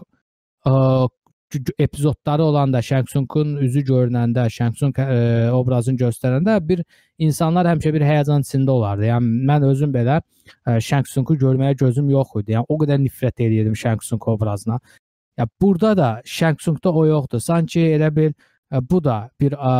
epizodları 1.79 2.45
olanda 2.45 2.83
Shang 2.83 3.07
Tsung-un 3.09 3.57
üzü 3.57 3.83
görünəndə, 3.89 4.47
Tsung 4.51 4.99
ə, 4.99 5.51
obrazını 5.51 5.99
göstərəndə 5.99 6.57
bir 6.69 6.83
insanlar 7.19 7.67
həmişə 7.67 7.93
bir 7.95 8.05
həyəcan 8.07 8.45
içində 8.47 8.71
olardı. 8.71 9.09
Yəni 9.11 9.47
mən 9.51 9.67
özüm 9.71 9.95
belə 9.95 10.21
Shang 10.81 11.07
Tsung-u 11.07 11.37
görməyə 11.41 11.77
gözüm 11.77 12.11
yox 12.11 12.37
idi. 12.43 12.55
Yəni 12.57 12.69
o 12.69 12.79
qədər 12.79 13.03
nifrət 13.03 13.43
edirdim 13.47 13.77
Shang 13.77 14.01
Tsung 14.01 14.29
obrazına. 14.29 14.79
Ya 15.39 15.49
burada 15.61 15.97
da 15.97 16.11
Shang 16.25 16.59
Tsung-da 16.59 16.93
o 16.93 17.07
yoxdur. 17.07 17.41
Sanki 17.41 17.81
elə 17.97 18.15
bir 18.17 18.33
ə, 18.71 18.81
bu 18.91 19.03
da 19.05 19.31
bir 19.41 19.59
ə, 19.59 19.75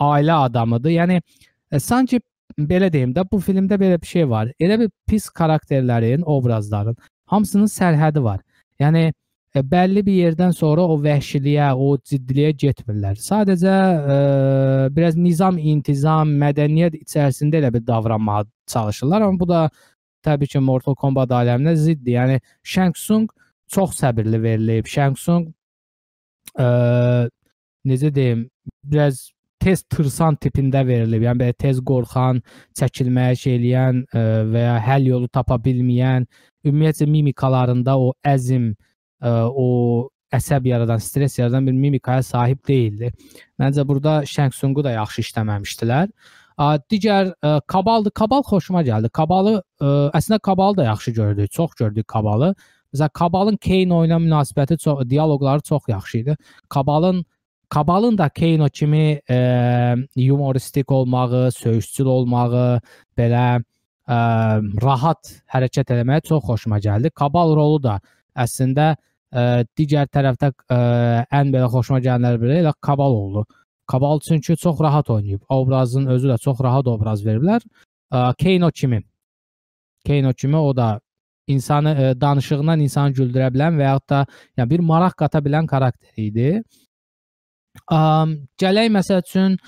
ailə 0.00 0.40
adamıdır. 0.48 0.90
Yəni 0.90 1.20
sanki 1.78 2.20
belə 2.58 2.90
deyim 2.92 3.14
də 3.14 3.24
bu 3.30 3.38
filmdə 3.44 3.78
belə 3.80 4.00
bir 4.00 4.06
şey 4.06 4.28
var. 4.30 4.52
Elə 4.60 4.78
bir 4.80 4.90
pis 5.06 5.28
karakterlərin, 5.28 6.22
obrazların 6.24 6.96
hamısının 7.30 7.70
sərhədi 7.70 8.22
var. 8.22 8.40
Yəni 8.80 9.10
e, 9.10 9.12
bəlli 9.54 10.04
bir 10.06 10.14
yerdən 10.14 10.52
sonra 10.54 10.84
o 10.86 10.96
vəhşiliyə, 11.02 11.72
o 11.74 11.96
ciddiliyə 11.98 12.52
getmirlər. 12.54 13.16
Sadəcə 13.18 13.76
e, 14.14 14.18
biraz 14.94 15.16
nizam, 15.18 15.58
intizam, 15.58 16.30
mədəniyyət 16.38 17.00
içərisində 17.00 17.58
elə 17.58 17.72
bir 17.74 17.86
davranmağa 17.86 18.44
çalışırlar, 18.70 19.26
amma 19.26 19.40
bu 19.40 19.48
da 19.48 19.64
təbii 20.26 20.52
ki, 20.52 20.62
Mortal 20.62 20.94
Kombat 20.94 21.34
aləminə 21.34 21.74
ziddir. 21.74 22.14
Yəni 22.14 22.38
Shang 22.62 22.94
Tsung 22.94 23.26
çox 23.74 23.98
səbirli 23.98 24.38
verilib. 24.42 24.86
Shang 24.86 25.18
Tsung 25.18 25.48
e, 26.54 26.68
necə 27.90 28.14
deyim, 28.14 28.44
biraz 28.84 29.32
tez 29.60 29.82
tırsan 29.82 30.38
tipində 30.38 30.84
verilib. 30.86 31.24
Yəni 31.26 31.42
belə 31.42 31.56
tez 31.58 31.80
qorxan, 31.90 32.38
çəkilməyə 32.78 33.34
şey 33.42 33.58
eləyən 33.58 33.98
ə, 34.14 34.22
və 34.52 34.62
ya 34.62 34.78
həll 34.86 35.10
yolu 35.10 35.28
tapa 35.28 35.58
bilməyən, 35.60 36.28
ümumiyyətlə 36.64 37.08
mimikalarında 37.10 37.98
o 37.98 38.14
əzm, 38.24 38.70
ə, 38.70 38.89
o 39.28 40.08
əsəb 40.34 40.66
yaradan, 40.70 40.98
stres 41.02 41.38
yaradan 41.38 41.66
bir 41.66 41.72
mimikaya 41.72 42.22
sahib 42.22 42.60
deyildi. 42.68 43.10
Məncə 43.60 43.86
burada 43.88 44.20
Shang 44.26 44.54
Tsung-u 44.54 44.84
da 44.84 44.94
yaxşı 44.94 45.24
işləməmişdilər. 45.26 46.12
Ə, 46.60 46.68
digər 46.92 47.32
ə, 47.42 47.54
Kabaldı. 47.66 48.12
Kabal 48.14 48.44
xoşuma 48.46 48.84
gəldi. 48.86 49.10
Kabalı 49.12 49.56
ə, 49.58 49.90
əslində 50.16 50.40
Kabalı 50.44 50.76
da 50.82 50.84
yaxşı 50.90 51.10
gördük. 51.16 51.50
Çox 51.50 51.74
gördük 51.78 52.08
Kabalı. 52.08 52.54
Məsələn, 52.94 53.12
Kabalın 53.14 53.58
Kane 53.62 54.00
ilə 54.06 54.18
münasibəti 54.22 54.78
çox, 54.78 55.04
dialoqları 55.10 55.62
çox 55.66 55.88
yaxşı 55.88 56.18
idi. 56.18 56.36
Kabalın 56.68 57.24
Kabalın 57.70 58.18
da 58.18 58.28
Kano 58.28 58.68
kimi 58.68 59.20
e, 59.30 59.94
humoristik 60.16 60.90
olmağı, 60.90 61.52
söyüşçül 61.52 62.04
olmağı, 62.04 62.80
belə 63.18 63.62
ə, 64.10 64.18
rahat 64.82 65.30
hərəkət 65.54 65.94
etməyə 65.94 66.24
çox 66.26 66.42
xoşuma 66.48 66.80
gəldi. 66.82 67.12
Kabal 67.14 67.54
rolu 67.54 67.78
da 67.82 68.00
əslində 68.34 68.88
ə, 68.96 69.09
digər 69.78 70.08
tərəfdə 70.10 70.50
ə, 70.50 70.78
ən 71.30 71.52
belə 71.54 71.68
xoşuma 71.70 72.00
gələnlər 72.02 72.38
biri 72.42 72.58
elə 72.62 72.72
Kabal 72.82 73.14
oldu. 73.14 73.44
Kabal 73.86 74.20
çünki 74.20 74.56
çox 74.56 74.80
rahat 74.80 75.10
oynayıb. 75.10 75.40
Obrazın 75.48 76.06
özü 76.06 76.28
də 76.28 76.38
çox 76.38 76.60
rahat 76.60 76.86
obraz 76.86 77.22
veriblər. 77.26 77.62
Ə, 78.10 78.34
Kano 78.42 78.70
kimi. 78.70 79.02
Kano 80.06 80.32
kimi 80.32 80.56
o 80.56 80.76
da 80.76 81.00
insanı 81.46 81.94
ə, 81.94 82.12
danışığından 82.20 82.80
insanı 82.80 83.14
güldürə 83.18 83.50
bilən 83.54 83.78
və 83.78 83.88
yaxud 83.88 84.08
da 84.10 84.24
yəni 84.58 84.70
bir 84.70 84.86
maraq 84.92 85.16
qata 85.18 85.38
bilən 85.38 85.66
karakter 85.66 86.10
idi. 86.18 86.62
Um, 87.90 88.34
gələk 88.58 88.90
məsəl 88.90 89.22
üçün 89.22 89.58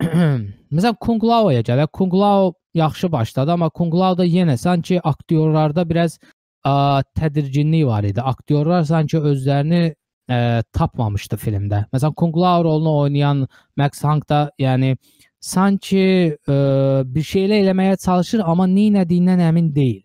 məsələn 0.74 0.96
Kung 1.00 1.24
Lao'ya 1.24 1.64
gələk. 1.64 1.92
Kung 1.92 2.14
Lao 2.14 2.54
yaxşı 2.74 3.12
başladı, 3.12 3.52
amma 3.52 3.70
Kung 3.70 3.94
Lao-da 3.94 4.24
yenə 4.24 4.56
sanki 4.56 5.00
aktyorlarda 5.00 5.88
biraz 5.88 6.18
ə, 6.66 7.02
tədirginlik 7.18 7.86
var 7.86 8.06
idi. 8.08 8.20
Aktyorlar 8.20 8.86
sanki 8.88 9.20
özlərini 9.20 9.84
ə, 9.90 10.62
tapmamışdı 10.72 11.38
filmdə. 11.40 11.84
Məsələn 11.92 12.16
Kung 12.16 12.36
Lao 12.36 12.64
rolunu 12.64 12.96
oynayan 13.04 13.46
Max 13.76 14.04
Hank 14.04 14.28
da 14.28 14.46
yəni 14.60 14.96
sanki 15.44 16.04
ə, 16.34 16.56
bir 17.04 17.30
şeylər 17.32 17.64
eləməyə 17.64 18.00
çalışır, 18.04 18.44
amma 18.44 18.68
nə 18.70 19.04
etdiyindən 19.04 19.44
əmin 19.50 19.72
deyil. 19.74 20.02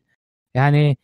Yəni 0.58 0.98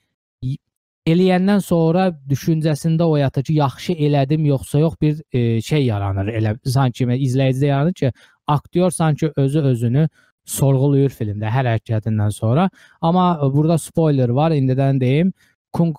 eləyəndən 1.06 1.62
sonra 1.62 2.08
düşüncəsində 2.30 3.06
oyatır 3.06 3.44
ki, 3.46 3.58
yaxşı 3.60 3.94
elədim 4.08 4.46
yoxsa 4.50 4.80
yox 4.82 4.96
bir 5.02 5.20
e, 5.32 5.62
şey 5.62 5.86
yaranır. 5.86 6.32
Elə 6.40 6.56
sanki 6.66 7.06
izləyicidə 7.06 7.70
yaranır 7.70 7.94
ki, 7.94 8.12
aktyor 8.48 8.92
sanki 8.92 9.32
özü 9.36 9.62
özünü 9.72 10.08
sorğuluyur 10.46 11.14
filmdə 11.14 11.50
hər 11.52 11.70
hərəkətindən 11.72 12.32
sonra. 12.32 12.70
Amma 13.02 13.36
burada 13.54 13.78
spoiler 13.82 14.30
var, 14.30 14.52
indidən 14.52 15.02
deyim. 15.02 15.34
Kung 15.74 15.94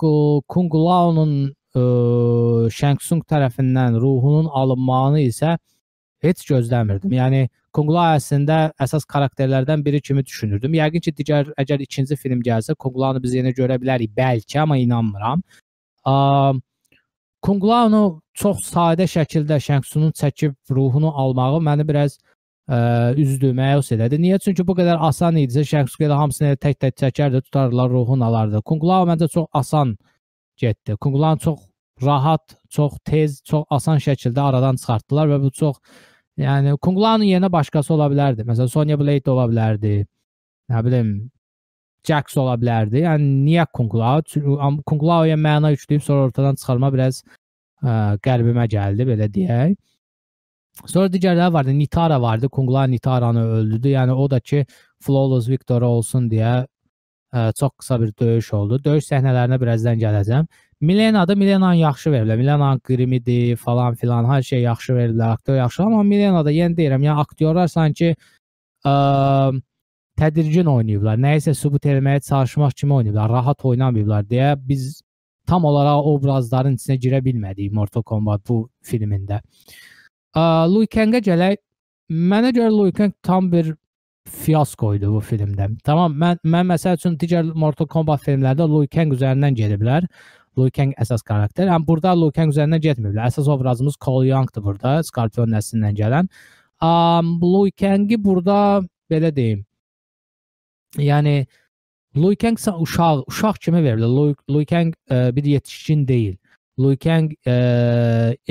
Kung 0.48 0.72
Lao'nun 0.72 1.32
e, 1.76 1.82
Shang 2.72 2.98
Tsung 3.02 3.22
tərəfindən 3.28 3.98
ruhunun 4.00 4.48
alınmağını 4.48 5.26
isə 5.26 5.56
heç 6.24 6.44
gözləmirdim. 6.48 7.12
Yəni 7.12 7.46
Kungla 7.76 8.14
əslində 8.16 8.70
əsas 8.80 9.04
karakterlərdən 9.04 9.82
biri 9.84 10.00
kimi 10.00 10.24
düşünürdüm. 10.24 10.78
Yəqin 10.78 11.02
ki, 11.04 11.12
digər 11.18 11.50
əgər 11.60 11.82
ikinci 11.84 12.16
film 12.16 12.40
gəlsə, 12.44 12.72
Kunglanı 12.80 13.20
biz 13.22 13.34
yenə 13.36 13.52
görə 13.56 13.76
bilərik, 13.82 14.14
bəlkə, 14.16 14.62
amma 14.62 14.78
inanmıram. 14.80 15.42
Kunglanı 17.44 18.00
çox 18.40 18.64
sadə 18.70 19.04
şəkildə 19.10 19.60
Şəngsunun 19.66 20.16
çəkib 20.16 20.56
ruhunu 20.72 21.12
almağı 21.12 21.60
məni 21.68 21.86
biraz 21.88 22.16
ə, 22.68 22.80
üzdü, 23.22 23.52
məyus 23.56 23.92
elədi. 23.96 24.18
Niyə? 24.22 24.40
Çünki 24.42 24.66
bu 24.66 24.76
qədər 24.78 24.98
asan 25.08 25.38
idisə, 25.42 25.64
Şəngsu 25.68 26.02
elə 26.08 26.18
hamısını 26.22 26.58
tək-tək 26.62 26.98
çəkərdi, 27.02 27.44
tutarlar, 27.46 27.90
ruhunu 27.92 28.26
alardı. 28.26 28.62
Kungla 28.66 29.04
məncə 29.08 29.30
çox 29.32 29.48
asan 29.54 29.96
getdi. 30.56 30.96
Kunglan 31.00 31.38
çox 31.42 31.60
rahat, 32.02 32.58
çox 32.68 32.98
tez, 33.04 33.40
çox 33.44 33.64
asan 33.70 34.02
şəkildə 34.02 34.42
aradan 34.50 34.76
çıxartdılar 34.76 35.34
və 35.34 35.42
bu 35.46 35.50
çox 35.50 35.80
Yəni 36.36 36.76
Kung 36.84 36.98
Lao'nun 37.00 37.24
yerinə 37.24 37.48
başqası 37.52 37.94
ola 37.94 38.10
bilərdi. 38.12 38.44
Məsələn 38.44 38.68
Sonya 38.68 38.98
Blade 39.00 39.30
ola 39.32 39.46
bilərdi. 39.48 40.02
Nə 40.68 40.82
bilim 40.84 41.12
Jax 42.06 42.36
ola 42.38 42.58
bilərdi. 42.60 43.00
Yəni 43.06 43.30
niyə 43.46 43.64
Kung 43.72 43.94
Lao? 43.96 44.20
Kung 44.86 45.04
Lao'ya 45.10 45.38
məna 45.40 45.72
yükləyib 45.72 46.04
sonra 46.04 46.28
ortadan 46.28 46.58
çıxarma 46.60 46.92
biraz 46.92 47.22
ə, 47.24 48.18
qəlbimə 48.26 48.66
gəldi, 48.68 49.08
belə 49.08 49.30
deyək. 49.32 49.78
Sonra 50.84 51.08
digərləri 51.08 51.52
vardı. 51.52 51.78
Nitara 51.78 52.20
vardı. 52.22 52.48
Kung 52.48 52.70
Lao 52.70 52.90
Nitaranı 52.90 53.44
öldürdü. 53.58 53.88
Yəni 53.88 54.12
o 54.12 54.30
da 54.30 54.40
ki 54.40 54.66
flawless 55.00 55.48
victory 55.48 55.84
olsun 55.84 56.28
deyə 56.30 56.66
ə, 57.32 57.52
çox 57.56 57.72
qısa 57.78 58.00
bir 58.00 58.12
döyüş 58.20 58.52
oldu. 58.54 58.80
Döyüş 58.84 59.08
səhnələrinə 59.08 59.60
birazdan 59.60 60.00
gələcəm. 60.00 60.46
Milena'da 60.80 61.34
Milena'nı 61.34 61.80
yaxşı 61.80 62.10
veriblər. 62.12 62.36
Milena'nın 62.36 62.82
qrimidir 62.84 63.56
falan 63.56 63.94
filan, 63.94 64.28
hər 64.28 64.42
şey 64.44 64.60
yaxşı 64.66 64.92
veriblər, 64.92 65.32
aktyor 65.38 65.56
yaxşı, 65.56 65.82
amma 65.82 66.02
Milena'da 66.02 66.52
yenə 66.52 66.76
deyirəm, 66.76 67.06
yəni 67.08 67.24
aktyorlar 67.24 67.72
sanki 67.72 68.12
ə, 68.84 68.94
tədirgin 70.20 70.68
oynayıblar. 70.68 71.16
Nəyisə 71.16 71.56
sübut 71.56 71.88
etməyə 71.88 72.20
çalışmaq 72.28 72.76
kimi 72.76 73.00
oynayıblar, 73.00 73.32
rahat 73.32 73.64
oynamayıblar 73.64 74.28
deyə 74.28 74.52
biz 74.68 75.00
tam 75.48 75.64
olaraq 75.64 76.04
obrazların 76.12 76.76
içinə 76.76 77.00
girə 77.00 77.24
bilmədik 77.24 77.72
Mortal 77.72 78.04
Kombat 78.04 78.44
bu 78.48 78.66
filmində. 78.84 79.40
Ə, 79.40 79.95
Liu 80.36 80.86
Kang-ə 80.92 81.22
gələk. 81.24 81.60
Mənə 82.12 82.52
görə 82.54 82.70
Liu 82.70 82.92
Kang 82.92 83.14
tam 83.24 83.50
bir 83.52 83.74
fiaskoydu 84.26 85.12
bu 85.14 85.20
filmdə. 85.24 85.70
Tamam, 85.86 86.16
mən 86.20 86.40
mən 86.44 86.66
məsəl 86.72 86.98
üçün 86.98 87.16
digər 87.18 87.46
Mortal 87.54 87.88
Kombat 87.88 88.24
filmlərdə 88.26 88.66
Liu 88.68 88.88
Kang 88.92 89.14
üzərindən 89.16 89.56
gediblər. 89.56 90.06
Liu 90.58 90.70
Kang 90.74 90.92
əsas 91.00 91.24
karakter. 91.24 91.68
Amma 91.68 91.86
burada 91.88 92.12
Liu 92.16 92.32
Kang 92.36 92.52
üzərindən 92.52 92.82
getməyiblər. 92.84 93.30
Əsas 93.30 93.48
obrazımız 93.48 93.96
Cole 94.04 94.28
Young-dır 94.28 94.64
burada, 94.64 94.98
Scorpion 95.08 95.52
nəslindən 95.52 95.96
gələn. 95.96 96.28
Um, 96.84 97.36
Liu 97.40 97.72
Kang-i 97.80 98.20
burada 98.24 98.82
belə 99.10 99.32
deyim. 99.36 99.64
Yəni 101.00 101.46
Liu 102.16 102.36
Kang 102.36 102.60
uşaq, 102.60 103.24
uşaq 103.28 103.60
kimi 103.60 103.84
verilir. 103.84 104.08
Liu, 104.08 104.36
Liu 104.50 104.66
Kang 104.68 104.92
ə, 105.10 105.36
bir 105.36 105.44
yetişkin 105.44 106.08
deyil. 106.08 106.36
Liu 106.78 106.96
Kang 107.00 107.30
ə, 107.48 107.56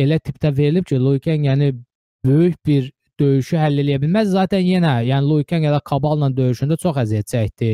elə 0.01 0.19
tipdə 0.23 0.51
verilib 0.57 0.87
ki, 0.89 0.97
Liu 0.97 1.19
Kang 1.21 1.45
yəni 1.45 1.71
böyük 2.25 2.57
bir 2.65 2.89
döyüşü 3.19 3.59
həll 3.61 3.83
edə 3.83 3.99
bilməz. 4.01 4.31
Zaten 4.33 4.63
yenə, 4.65 4.97
yəni 5.05 5.63
ya 5.63 5.73
da 5.73 5.79
Kabal'la 5.79 6.31
döyüşündə 6.35 6.77
çox 6.81 6.97
əziyyət 7.03 7.29
çəkdi. 7.33 7.71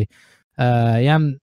Ə, 0.57 0.67
yəni 1.07 1.37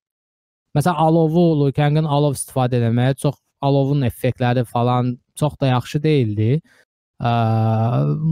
məsələn 0.77 1.01
alovu 1.07 1.47
Liu 1.65 1.73
Kang'ın 1.73 2.05
alov 2.05 2.37
istifadə 2.37 2.83
etməyə 2.83 3.17
çox 3.17 3.39
alovun 3.61 4.03
effektləri 4.03 4.65
falan 4.65 5.17
çox 5.35 5.57
da 5.61 5.73
yaxşı 5.73 6.03
deyildi. 6.03 6.61
Ə, 7.21 7.33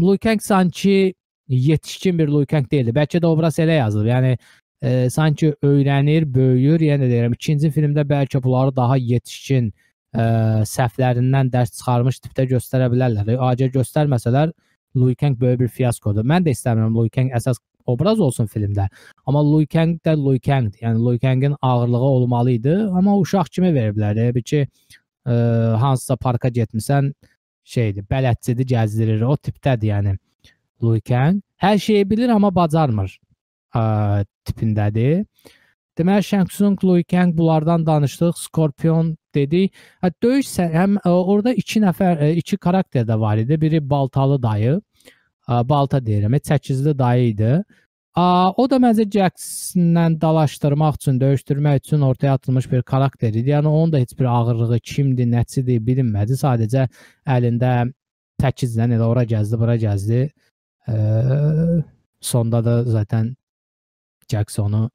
Liu 0.03 0.19
Kang 0.23 0.43
sanki 0.43 1.15
yetişkin 1.49 2.19
bir 2.19 2.29
Liu 2.29 2.47
Kang 2.47 2.71
deyildi. 2.71 2.93
Bəlkə 2.93 3.23
də 3.23 3.27
obraz 3.27 3.59
elə 3.59 3.81
yazılıb. 3.81 4.13
Yəni 4.13 4.37
e, 4.83 5.11
sanki 5.11 5.55
öyrənir, 5.63 6.29
böyüyür. 6.35 6.81
Yəni 6.81 7.09
deyirəm, 7.11 7.35
ikinci 7.35 7.71
filmdə 7.71 8.05
bəlkə 8.07 8.43
bunları 8.43 8.77
daha 8.77 8.97
yetişkin 8.97 9.69
e, 9.69 9.86
səhvlərindən 10.17 11.51
dərs 11.53 11.75
çıxarmış 11.77 12.21
tipdə 12.25 12.47
göstərə 12.55 12.89
bilərlər. 12.93 13.37
Acə 13.51 13.69
göstərməsələr 13.75 14.53
Liu 14.97 15.15
Kang 15.21 15.41
böyük 15.41 15.61
bir 15.61 15.69
fiaskodur. 15.69 16.25
Mən 16.25 16.47
də 16.47 16.55
istəmirəm 16.57 16.95
Liu 16.97 17.11
Kang 17.13 17.33
əsas 17.37 17.61
obraz 17.87 18.21
olsun 18.21 18.49
filmdə. 18.51 18.89
Amma 19.27 19.43
Liu 19.45 19.67
Kang 19.73 19.99
da 20.05 20.15
Liu 20.17 20.41
Kangdir. 20.41 20.81
Yəni 20.83 21.03
Liu 21.05 21.19
Kangın 21.21 21.57
ağırlığı 21.63 21.99
olmalı 21.99 22.51
idi, 22.51 22.77
amma 22.93 23.17
uşaq 23.21 23.51
kimi 23.53 23.73
veriblər. 23.77 24.17
Elə 24.17 24.43
ki, 24.43 24.65
ə, 25.27 25.35
hansısa 25.83 26.17
parka 26.17 26.49
getmisən, 26.49 27.13
şeydir, 27.65 28.07
bələdçidir, 28.11 28.69
gəzdirir. 28.73 29.23
O 29.27 29.37
tipdədir, 29.37 29.93
yəni 29.93 30.17
Liu 30.83 31.01
Kang. 31.07 31.43
Hər 31.63 31.79
şeyi 31.79 32.09
bilir, 32.11 32.33
amma 32.33 32.55
bacarmır 32.55 33.13
ə, 33.77 34.25
tipindədir. 34.49 35.25
Deməli 35.97 36.23
Shang 36.23 36.49
Tsung, 36.49 36.77
Liu 36.85 37.05
Kang 37.11 37.37
bunlardan 37.37 37.87
danışdıq. 37.87 38.37
Scorpion 38.37 39.17
dedi. 39.35 39.71
Hə 40.05 40.11
döyüş 40.23 40.51
həm 40.75 40.99
ə, 41.01 41.11
orada 41.11 41.55
2 41.57 41.81
nəfər, 41.87 42.21
ə, 42.21 42.29
2 42.43 42.59
karakter 42.61 43.07
də 43.09 43.17
var 43.21 43.41
idi. 43.41 43.57
Biri 43.61 43.81
baltalı 43.91 44.37
dayı, 44.43 44.77
ə, 45.49 45.63
balta 45.69 46.01
deyirəm, 46.05 46.37
çəkizli 46.51 46.99
dayı 46.99 47.29
idi. 47.33 47.53
O 48.17 48.65
da 48.71 48.79
məncə 48.81 49.05
Jacksonla 49.13 50.07
dalaşdırmaq 50.21 50.95
üçün, 50.97 51.19
döyüşdürmək 51.21 51.83
üçün 51.83 52.01
ortaya 52.01 52.35
atılmış 52.35 52.71
bir 52.73 52.83
karakter 52.83 53.33
idi. 53.33 53.51
Yəni 53.51 53.69
onun 53.69 53.93
da 53.93 53.99
heç 53.99 54.19
bir 54.19 54.25
ağırlığı 54.25 54.79
kimdir, 54.81 55.29
nəçidir 55.33 55.83
bilinmədi. 55.85 56.39
Sadəcə 56.41 56.87
əlində 57.29 57.73
təkizlə 58.41 58.89
elə 58.89 59.05
ora 59.05 59.25
gəzdi, 59.25 59.59
bura 59.61 59.77
gəzdi. 59.77 60.23
E, 60.89 60.95
sonda 62.21 62.65
da 62.65 62.85
zaten 62.85 63.35
Jacksonu 64.31 64.91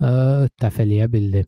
ə, 0.00 0.48
dəf 0.60 0.80
eləyə 0.84 1.08
bildi. 1.12 1.44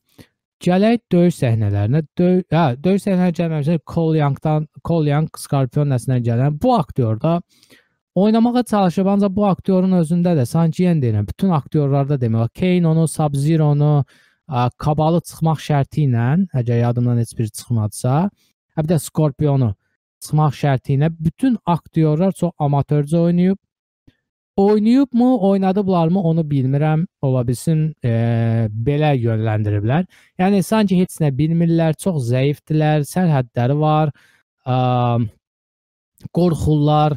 Gələk 0.62 1.00
döyüş 1.10 1.38
səhnələrinə. 1.40 2.04
Döy 2.18 2.42
hə, 2.54 2.64
döyüş 2.84 3.06
səhnələri 3.08 3.34
gəlməmişsə 3.40 3.78
Cole 3.88 4.20
Young-dan 4.20 4.68
Cole 4.86 5.10
Young 5.10 5.30
Scorpion 5.38 5.90
nəslindən 5.90 6.22
gələn 6.28 6.58
bu 6.62 6.74
aktyor 6.76 7.18
da 7.20 7.40
oynamağa 8.14 8.62
çalışıb, 8.70 9.06
ancaq 9.06 9.34
bu 9.34 9.46
aktyorun 9.46 9.96
özündə 9.98 10.36
də 10.38 10.46
sanki 10.46 10.84
yenə 10.84 11.02
deyirəm, 11.02 11.26
bütün 11.28 11.50
aktyorlarda 11.56 12.20
demək, 12.20 12.52
Kane 12.60 12.88
onu, 12.88 13.08
Sub-Zero-nu, 13.08 14.04
Kabalı 14.78 15.22
çıxmaq 15.24 15.60
şərti 15.64 16.06
ilə, 16.06 16.26
əgər 16.60 16.82
yadımdan 16.82 17.22
heç 17.22 17.32
biri 17.38 17.50
çıxmadısa, 17.50 18.28
hə 18.76 18.84
bir 18.84 18.90
də 18.92 18.98
Scorpionu 19.00 19.72
çıxmaq 20.22 20.54
şərti 20.60 20.98
ilə 20.98 21.10
bütün 21.18 21.56
aktyorlar 21.66 22.36
çox 22.36 22.52
amatörcə 22.60 23.18
oynayıb 23.18 23.58
Oynayıbmı, 24.56 25.38
oynadıblarmı 25.38 26.22
onu 26.22 26.40
bilmirəm. 26.40 27.06
Ola 27.22 27.46
bilsin 27.48 27.94
e, 28.04 28.10
belə 28.68 29.14
yönləndiriblər. 29.16 30.04
Yəni 30.38 30.60
sanki 30.62 30.98
heç 31.00 31.16
nə 31.24 31.30
bilmirlər, 31.38 31.96
çox 31.96 32.26
zəifdilər, 32.28 33.06
sərhədləri 33.08 33.78
var. 33.80 34.12
Ə, 34.68 34.76
qorxurlar. 36.36 37.16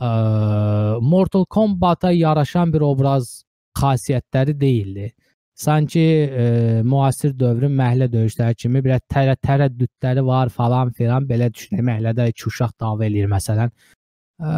Ə, 0.00 0.10
Mortal 1.04 1.44
Kombat-a 1.44 2.14
yaraşan 2.16 2.72
bir 2.72 2.88
obraz 2.88 3.42
xasiyyətləri 3.76 4.56
deyildi. 4.60 5.12
Sanki 5.60 6.00
e, 6.00 6.44
müasir 6.82 7.34
dövrün 7.36 7.74
məhəllə 7.76 8.06
döyüşləri 8.08 8.56
kimi 8.56 8.80
bir 8.84 9.02
tərə 9.12 9.36
tərəddüdləri 9.44 10.24
var 10.24 10.48
falan 10.48 10.96
filan 10.96 11.28
belə 11.28 11.52
düşünək. 11.52 11.84
Məhəllədə 11.84 12.30
iki 12.32 12.48
uşaq 12.48 12.72
dava 12.80 13.04
eləyir 13.04 13.28
məsələn 13.28 13.68
ə, 14.40 14.52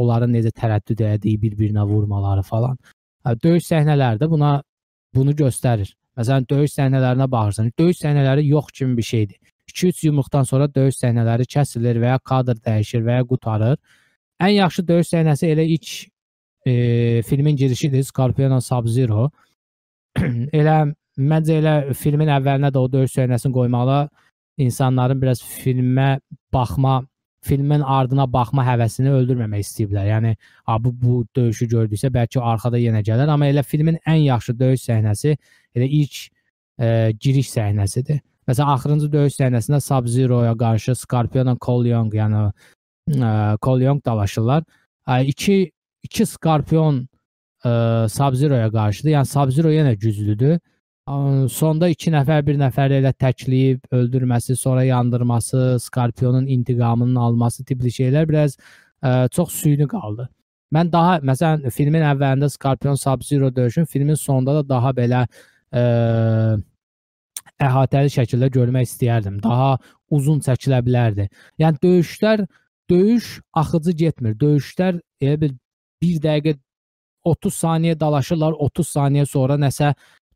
onların 0.00 0.32
necə 0.32 0.52
tərəddüd 0.56 1.02
etdiyi, 1.14 1.40
bir-birinə 1.42 1.84
vurmaları 1.88 2.44
falan. 2.46 2.78
Ə, 3.26 3.34
döyüş 3.42 3.66
səhnələri 3.72 4.22
də 4.22 4.30
buna 4.30 4.58
bunu 5.14 5.34
göstərir. 5.36 5.90
Məsələn, 6.18 6.46
döyüş 6.50 6.74
səhnələrinə 6.76 7.26
baxırsan, 7.30 7.72
döyüş 7.78 8.02
səhnələri 8.04 8.46
yox 8.48 8.70
kimi 8.74 8.96
bir 8.96 9.06
şeydir. 9.06 9.38
2-3 9.70 10.06
yumruqdan 10.06 10.46
sonra 10.48 10.68
döyüş 10.74 10.98
səhnələri 10.98 11.46
kəsilir 11.54 12.00
və 12.02 12.14
ya 12.14 12.18
kadr 12.18 12.58
dəyişir 12.66 13.04
və 13.06 13.20
ya 13.20 13.26
qutarır. 13.26 13.76
Ən 14.42 14.54
yaxşı 14.56 14.86
döyüş 14.88 15.12
səhnəsi 15.14 15.50
elə 15.52 15.66
ilk 15.74 15.90
e, 16.66 17.22
filmin 17.22 17.56
girişidir, 17.56 18.02
Scorpion 18.02 18.58
Sub-Zero. 18.58 19.28
elə 20.60 20.78
məncə 21.20 21.60
elə 21.60 21.74
filmin 21.94 22.32
əvvəlinə 22.38 22.72
də 22.74 22.82
o 22.82 22.90
döyüş 22.92 23.14
səhnəsini 23.18 23.54
qoymalı 23.54 24.00
insanların 24.60 25.20
biraz 25.22 25.42
filmə 25.42 26.18
baxma 26.52 27.00
filmin 27.44 27.80
ardına 27.80 28.26
baxma 28.32 28.64
həvəsini 28.66 29.12
öldürməmək 29.16 29.64
istəyiblər. 29.64 30.08
Yəni 30.10 30.34
ha 30.68 30.76
bu 30.84 30.92
bu 31.02 31.20
döyüşü 31.36 31.68
gördüksə 31.72 32.10
bəlkə 32.14 32.42
arxada 32.52 32.80
yenə 32.80 33.02
gələr, 33.06 33.30
amma 33.32 33.48
elə 33.48 33.64
filmin 33.64 33.98
ən 34.06 34.20
yaxşı 34.26 34.56
döyüş 34.58 34.84
səhnəsi 34.88 35.36
elə 35.76 35.88
ilk 36.00 36.18
e, 36.80 37.12
giriş 37.20 37.52
səhnəsidir. 37.54 38.20
Məsələn, 38.48 38.72
axırıncı 38.74 39.12
döyüş 39.12 39.38
səhnəsində 39.38 39.80
Sub-Zero-ya 39.84 40.56
qarşı 40.58 40.96
Scorpion-la 40.98 41.56
Cole 41.60 41.88
Young, 41.88 42.14
yəni 42.14 42.42
e, 42.48 43.56
Cole 43.62 43.84
Young 43.84 44.04
dalaşırlar. 44.04 44.64
E, 45.08 45.24
iki 45.24 45.72
iki 46.02 46.26
Scorpion 46.26 47.08
e, 47.64 47.70
Sub-Zero-ya 48.16 48.70
qarşıdır. 48.70 49.16
Yəni 49.16 49.32
Sub-Zero 49.36 49.72
yenə 49.72 49.94
güclüdür. 49.96 50.60
Sonda 51.50 51.88
2 51.90 52.12
nəfər 52.14 52.44
bir 52.46 52.58
nəfəri 52.60 53.00
elə 53.00 53.10
təkləyib 53.18 53.94
öldürməsi, 53.94 54.54
sonra 54.56 54.84
yandırması, 54.84 55.78
Skorpionun 55.82 56.46
intiqamının 56.46 57.16
alması 57.16 57.64
tipli 57.64 57.90
şeylər 57.90 58.28
biraz 58.28 58.56
ə, 59.02 59.28
çox 59.34 59.56
süni 59.62 59.88
qaldı. 59.90 60.28
Mən 60.70 60.92
daha 60.92 61.18
məsələn 61.26 61.72
filmin 61.74 62.04
əvvəlində 62.12 62.50
Scorpion 62.52 62.94
Sub-Zero 62.94 63.50
döyüşün 63.56 63.88
filmin 63.90 64.14
sonunda 64.14 64.60
da 64.60 64.68
daha 64.68 64.92
belə 64.94 65.24
ə, 65.74 65.82
əhatəli 67.58 68.14
şəkildə 68.14 68.52
görmək 68.54 68.86
istəyərdim. 68.86 69.42
Daha 69.42 69.76
uzun 70.14 70.38
çəkilə 70.46 70.78
bilərdi. 70.86 71.26
Yəni 71.58 71.82
döyüşlər 71.82 72.46
döyüş 72.90 73.40
axıcı 73.52 73.96
getmir. 74.04 74.38
Döyüşlər 74.38 75.00
elə 75.20 75.40
bir 75.40 75.56
1 76.02 76.22
dəqiqə 76.22 76.58
30 77.24 77.54
saniyə 77.54 77.98
dalaşırlar, 78.00 78.54
30 78.64 78.88
saniyə 78.88 79.26
sonra 79.26 79.58
nəsə 79.60 79.92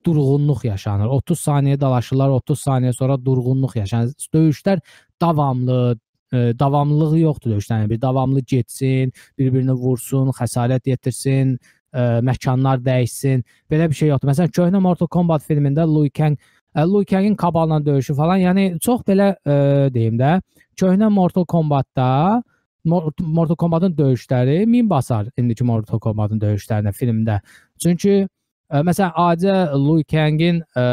durğunluq 0.06 0.64
yaşanır. 0.64 1.06
30 1.06 1.38
saniyə 1.38 1.80
dalaşırlar, 1.80 2.28
30 2.28 2.60
saniyə 2.66 2.92
sonra 2.92 3.18
durğunluq 3.24 3.76
yaşanır. 3.76 4.12
Döyüşlər 4.34 4.80
davamlı, 5.20 5.98
e, 6.32 6.36
davamlılığı 6.58 7.18
yoxdur 7.18 7.50
döyüşlərin. 7.50 7.90
Bir 7.90 8.00
davamlı 8.00 8.40
getsin, 8.40 9.12
bir-birini 9.38 9.72
vursun, 9.72 10.28
xəsarət 10.28 10.88
yetirsin, 10.88 11.58
e, 11.94 12.00
məkanlar 12.30 12.82
dəyişsin. 12.84 13.44
Belə 13.70 13.90
bir 13.90 13.94
şey 13.94 14.08
yoxdur. 14.08 14.28
Məsələn, 14.32 14.52
köhnə 14.58 14.80
Mortal 14.80 15.06
Kombat 15.06 15.42
filmində 15.42 15.86
Liu 15.86 16.10
Kang 16.16 16.38
e, 16.74 16.80
Liu 16.80 17.04
Kangin 17.10 17.34
Kaballa 17.34 17.86
döyüşü 17.86 18.14
falan, 18.14 18.38
yəni 18.38 18.80
çox 18.80 19.06
belə 19.08 19.34
e, 19.46 19.94
deyim 19.94 20.18
də, 20.18 20.40
köhnə 20.80 21.10
Mortal 21.10 21.44
Kombatda 21.44 22.42
Mortal 22.84 23.56
Kombatın 23.56 23.96
döyüşləri 23.96 24.66
min 24.66 24.90
basar 24.90 25.28
indiki 25.38 25.64
Mortal 25.64 25.98
Kombatın 25.98 26.40
döyüşlərinə 26.40 26.92
filmdə. 26.92 27.40
Çünki 27.82 28.26
Ə, 28.72 28.80
məsələn, 28.86 29.12
Acə 29.20 29.54
Liu 29.76 30.04
Kangin 30.08 30.62
ə, 30.72 30.84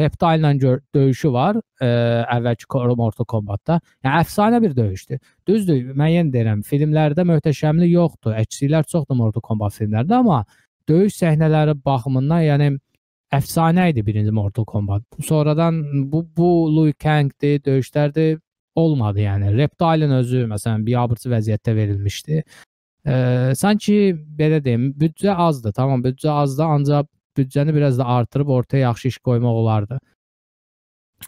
Reptile 0.00 0.50
ilə 0.54 0.72
döyüşü 0.94 1.30
var, 1.34 1.60
ə, 1.78 1.90
əvvəlki 2.34 2.82
Mortal 2.98 3.28
Kombat-da. 3.30 3.78
Yəni 4.04 4.20
əfsanə 4.22 4.60
bir 4.64 4.74
döyüşdür. 4.76 5.20
Düzdür, 5.46 5.92
mən 5.94 6.10
yenə 6.14 6.34
deyirəm, 6.34 6.64
filmlərdə 6.66 7.26
möhtəşəmlik 7.28 7.92
yoxdur. 7.92 8.34
Əksilər 8.42 8.88
çoxdur 8.90 9.20
Mortal 9.20 9.44
Kombat 9.46 9.76
filmlərdə, 9.78 10.18
amma 10.18 10.42
döyüş 10.90 11.20
səhnələri 11.20 11.76
baxımından, 11.86 12.42
yəni 12.48 12.72
əfsanə 13.34 13.90
idi 13.92 14.02
birinci 14.06 14.34
Mortal 14.34 14.66
Kombat. 14.66 15.06
Sonradan 15.22 15.84
bu 16.10 16.26
bu 16.36 16.50
Liu 16.74 16.92
Kangdir, 16.98 17.60
döyüşlərdir 17.64 18.40
olmadı 18.74 19.24
yəni. 19.24 19.54
Reptile-in 19.56 20.18
özü 20.18 20.44
məsələn 20.50 20.86
biabırçı 20.86 21.30
vəziyyətdə 21.30 21.76
verilmişdi. 21.76 22.42
Ə, 23.04 23.52
sanki 23.56 24.14
belə 24.38 24.62
deyim, 24.64 24.88
büdcə 25.00 25.34
azdır. 25.46 25.74
Tamam, 25.76 26.02
büdcə 26.04 26.30
azdır, 26.30 26.64
ancaq 26.64 27.08
büdcəni 27.36 27.74
biraz 27.74 27.98
da 27.98 28.06
artırıb 28.06 28.48
ortaya 28.48 28.78
yaxşı 28.88 29.08
iş 29.08 29.18
qoymaq 29.18 29.60
olardı. 29.62 29.98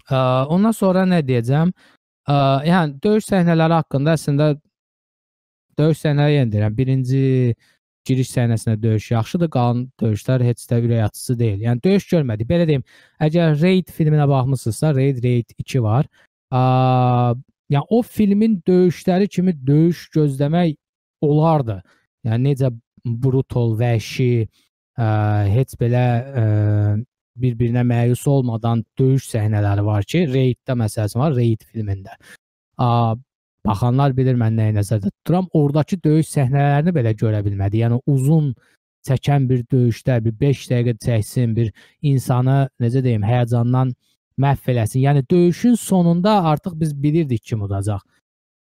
Ə, 0.08 0.18
ondan 0.52 0.72
sonra 0.72 1.04
nə 1.08 1.20
deyəcəm? 1.26 1.72
Ə, 2.26 2.36
yəni 2.68 2.96
döyüş 3.04 3.28
səhnələri 3.28 3.76
haqqında 3.80 4.14
əslində 4.16 4.54
döyüş 5.78 6.00
səhnələri 6.04 6.38
yenə 6.38 6.52
deyirəm. 6.54 6.78
Birinci 6.78 7.20
giriş 8.06 8.30
səhnəsində 8.32 8.78
döyüş 8.82 9.10
yaxşıdır, 9.10 9.50
qalan 9.52 9.84
döyüşlər 10.00 10.44
heç 10.46 10.64
də 10.70 10.80
ürək 10.86 11.04
açıcı 11.10 11.38
deyil. 11.42 11.60
Yəni 11.66 11.84
döyüş 11.84 12.08
görmədik. 12.14 12.48
Belə 12.48 12.68
deyim, 12.70 12.86
əgər 13.20 13.60
Raid 13.60 13.92
filminə 13.92 14.28
baxmısınızsa, 14.30 14.94
Raid 14.94 15.20
Raid 15.24 15.52
2 15.58 15.82
var. 15.82 16.08
Ə, 16.54 16.62
yəni 17.74 17.86
o 17.90 18.02
filmin 18.02 18.60
döyüşləri 18.66 19.28
kimi 19.28 19.56
döyüş 19.66 20.06
gözləmək 20.16 20.76
olardı. 21.24 21.80
Yəni 22.26 22.50
necə 22.50 22.70
brutal, 23.04 23.76
vəhşi, 23.78 24.46
ə, 24.98 25.06
heç 25.52 25.76
belə 25.80 26.06
ə, 26.42 26.46
bir-birinə 27.40 27.84
məyus 27.86 28.24
olmadan 28.30 28.82
döyüş 28.98 29.28
səhnələri 29.34 29.84
var 29.86 30.06
ki, 30.08 30.24
Raid-də 30.32 30.76
məsələn 30.80 31.20
var, 31.20 31.36
Raid 31.36 31.64
filmində. 31.70 32.16
A, 32.78 33.14
baxanlar 33.66 34.14
bilir 34.16 34.38
mən 34.40 34.56
nəyi 34.58 34.76
nəzərdə 34.78 35.10
tuturam. 35.10 35.50
Oradakı 35.56 35.98
döyüş 36.04 36.30
səhnələrini 36.32 36.94
belə 36.96 37.12
görə 37.18 37.42
bilmədi. 37.46 37.82
Yəni 37.84 38.00
uzun 38.06 38.54
çəkən 39.06 39.46
bir 39.50 39.62
döyüşdə 39.72 40.18
bir 40.24 40.34
5 40.40 40.66
dəqiqə 40.72 40.96
çəksin, 41.06 41.54
bir 41.56 41.72
insanı 42.02 42.58
necə 42.82 43.02
deyim, 43.04 43.24
həyəcandan 43.26 43.94
məhv 44.42 44.70
eləsin. 44.72 45.04
Yəni 45.06 45.24
döyüşün 45.30 45.74
sonunda 45.80 46.42
artıq 46.52 46.80
biz 46.80 46.94
bilirdik 47.02 47.44
kim 47.44 47.62
udacaq. 47.62 48.00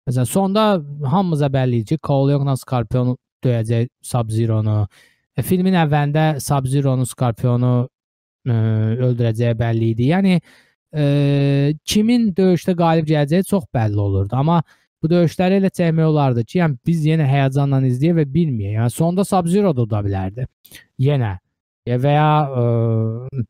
Məsələn, 0.06 0.28
sonda 0.30 0.64
hamımıza 1.10 1.48
bəlli 1.50 1.82
idi 1.82 1.96
ki, 1.96 1.98
Kolyokla 2.06 2.54
Skorpion 2.62 3.16
döyəcək 3.46 3.88
Sub-Zero-nu. 4.06 4.84
E, 5.34 5.42
filmin 5.42 5.78
əvvəlində 5.82 6.26
Sub-Zero-nu 6.46 7.08
Skorpionu 7.10 7.74
e, 8.46 8.58
öldürəcəyi 9.08 9.58
bəlli 9.58 9.92
idi. 9.96 10.12
Yəni 10.12 10.36
e, 10.38 11.06
kimin 11.90 12.30
döyüşdə 12.38 12.76
qalib 12.78 13.10
gələcəyi 13.10 13.48
çox 13.50 13.66
bəlli 13.74 13.98
olurdu. 14.02 14.38
Amma 14.38 14.60
bu 15.02 15.10
döyüşləri 15.10 15.58
elə 15.62 15.74
çəkmək 15.74 16.12
olardı 16.12 16.46
ki, 16.46 16.60
yəni 16.62 16.78
biz 16.86 17.02
yenə 17.10 17.26
həyəcanla 17.30 17.82
izləyək 17.90 18.20
və 18.22 18.28
bilməyək. 18.38 18.78
Yəni 18.78 18.94
sonda 18.94 19.26
Sub-Zero 19.26 19.74
da 19.74 19.88
uda 19.90 20.06
bilərdi. 20.06 20.46
Yenə 21.02 21.36
və 21.86 22.14
ya 22.16 22.30
ə, 22.50 22.64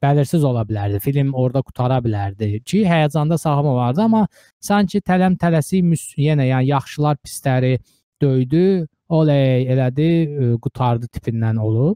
bəlirsiz 0.04 0.44
ola 0.44 0.66
bilərdi. 0.68 1.00
Film 1.04 1.32
orada 1.34 1.62
qutara 1.64 2.02
bilərdi 2.04 2.60
ki, 2.68 2.84
həyəcanda 2.88 3.38
sağlam 3.40 3.72
olardı, 3.72 4.04
amma 4.04 4.26
sanki 4.60 5.00
tələm 5.00 5.38
tələsik 5.40 5.88
yenə 6.20 6.50
yəni 6.50 6.72
yaxşılar 6.74 7.18
pisləri 7.24 7.78
döydü, 8.22 8.86
oley 9.16 9.68
elədi, 9.72 10.10
ə, 10.28 10.54
qutardı 10.60 11.08
tipindən 11.16 11.62
olub. 11.64 11.96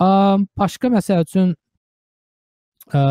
Ə, 0.00 0.08
başqa 0.56 0.88
məsəl 0.94 1.26
üçün 1.26 1.52
ə, 2.88 3.04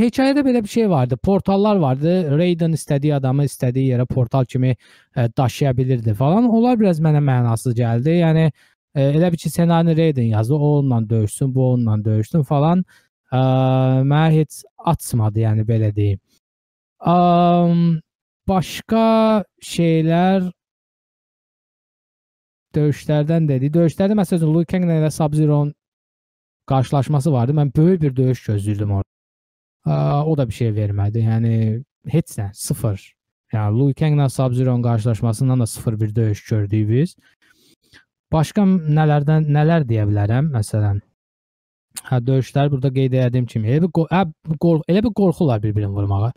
hekayədə 0.00 0.46
belə 0.46 0.64
bir 0.64 0.72
şey 0.72 0.88
vardı. 0.90 1.20
Portallar 1.20 1.76
vardı. 1.84 2.16
Raiden 2.38 2.72
istədiyi 2.80 3.14
adamı 3.18 3.44
istədiyi 3.50 3.92
yerə 3.92 4.08
portal 4.08 4.48
kimi 4.48 4.72
ə, 4.72 5.28
daşıya 5.36 5.76
bilirdi 5.76 6.14
falan. 6.14 6.48
Onlar 6.48 6.80
biraz 6.80 7.00
mənə 7.04 7.20
mənasız 7.28 7.76
gəldi. 7.76 8.22
Yəni 8.22 8.50
E, 8.94 9.02
elə 9.02 9.32
bir 9.32 9.38
ki, 9.38 9.50
ssenarini 9.50 9.96
Raiden 9.96 10.30
yazdı, 10.34 10.54
o 10.54 10.78
onunla 10.78 11.10
döyüşsün, 11.10 11.54
bu 11.54 11.72
onunla 11.72 12.04
döyüşsün 12.04 12.42
falan. 12.42 12.84
E, 13.32 13.36
mənə 14.12 14.30
heç 14.40 14.62
açmadı, 14.78 15.44
yəni 15.46 15.66
belə 15.68 15.94
deyim. 15.96 16.20
E, 17.06 17.14
başqa 18.48 19.04
şeylər 19.62 20.50
döyüşlərdən 22.74 23.46
dedi. 23.50 23.70
Döyüşlərdə 23.74 24.16
məsələn 24.18 24.54
Liu 24.54 24.66
Kang 24.70 24.86
ilə 24.86 25.10
Sub-Zero-nun 25.14 25.72
qarşılaşması 26.70 27.32
vardı. 27.32 27.54
Mən 27.58 27.72
böyük 27.76 28.02
bir 28.02 28.16
döyüş 28.16 28.44
gözləyirdim 28.48 28.92
orada. 28.98 29.08
E, 29.86 29.92
o 30.30 30.36
da 30.38 30.48
bir 30.48 30.54
şey 30.54 30.74
vermədi. 30.74 31.24
Yəni 31.26 31.54
heç 32.10 32.36
nə, 32.38 32.50
sıfır. 32.54 33.02
Yəni 33.54 33.78
Liu 33.78 33.94
Kang 33.98 34.18
ilə 34.18 34.28
Sub-Zero-nun 34.30 34.82
qarşılaşmasından 34.82 35.60
da 35.60 35.66
sıfır 35.66 36.00
bir 36.00 36.14
döyüş 36.14 36.44
gördük 36.44 36.88
biz. 36.90 37.16
Başqa 38.30 38.62
nələrdən 38.96 39.48
nələr 39.50 39.84
deyə 39.88 40.04
bilərəm? 40.06 40.52
Məsələn, 40.54 41.00
hə 42.10 42.18
döyüşlər 42.22 42.70
burada 42.70 42.92
qeyd 42.94 43.16
etdiyim 43.18 43.48
kimi 43.50 43.72
elə 43.74 43.88
bir 43.88 44.06
hə, 44.12 44.22
qorx 44.62 44.84
elə 44.92 45.02
bir 45.06 45.14
qorxurlar 45.20 45.62
bir-birini 45.64 45.90
vurmağa. 45.96 46.30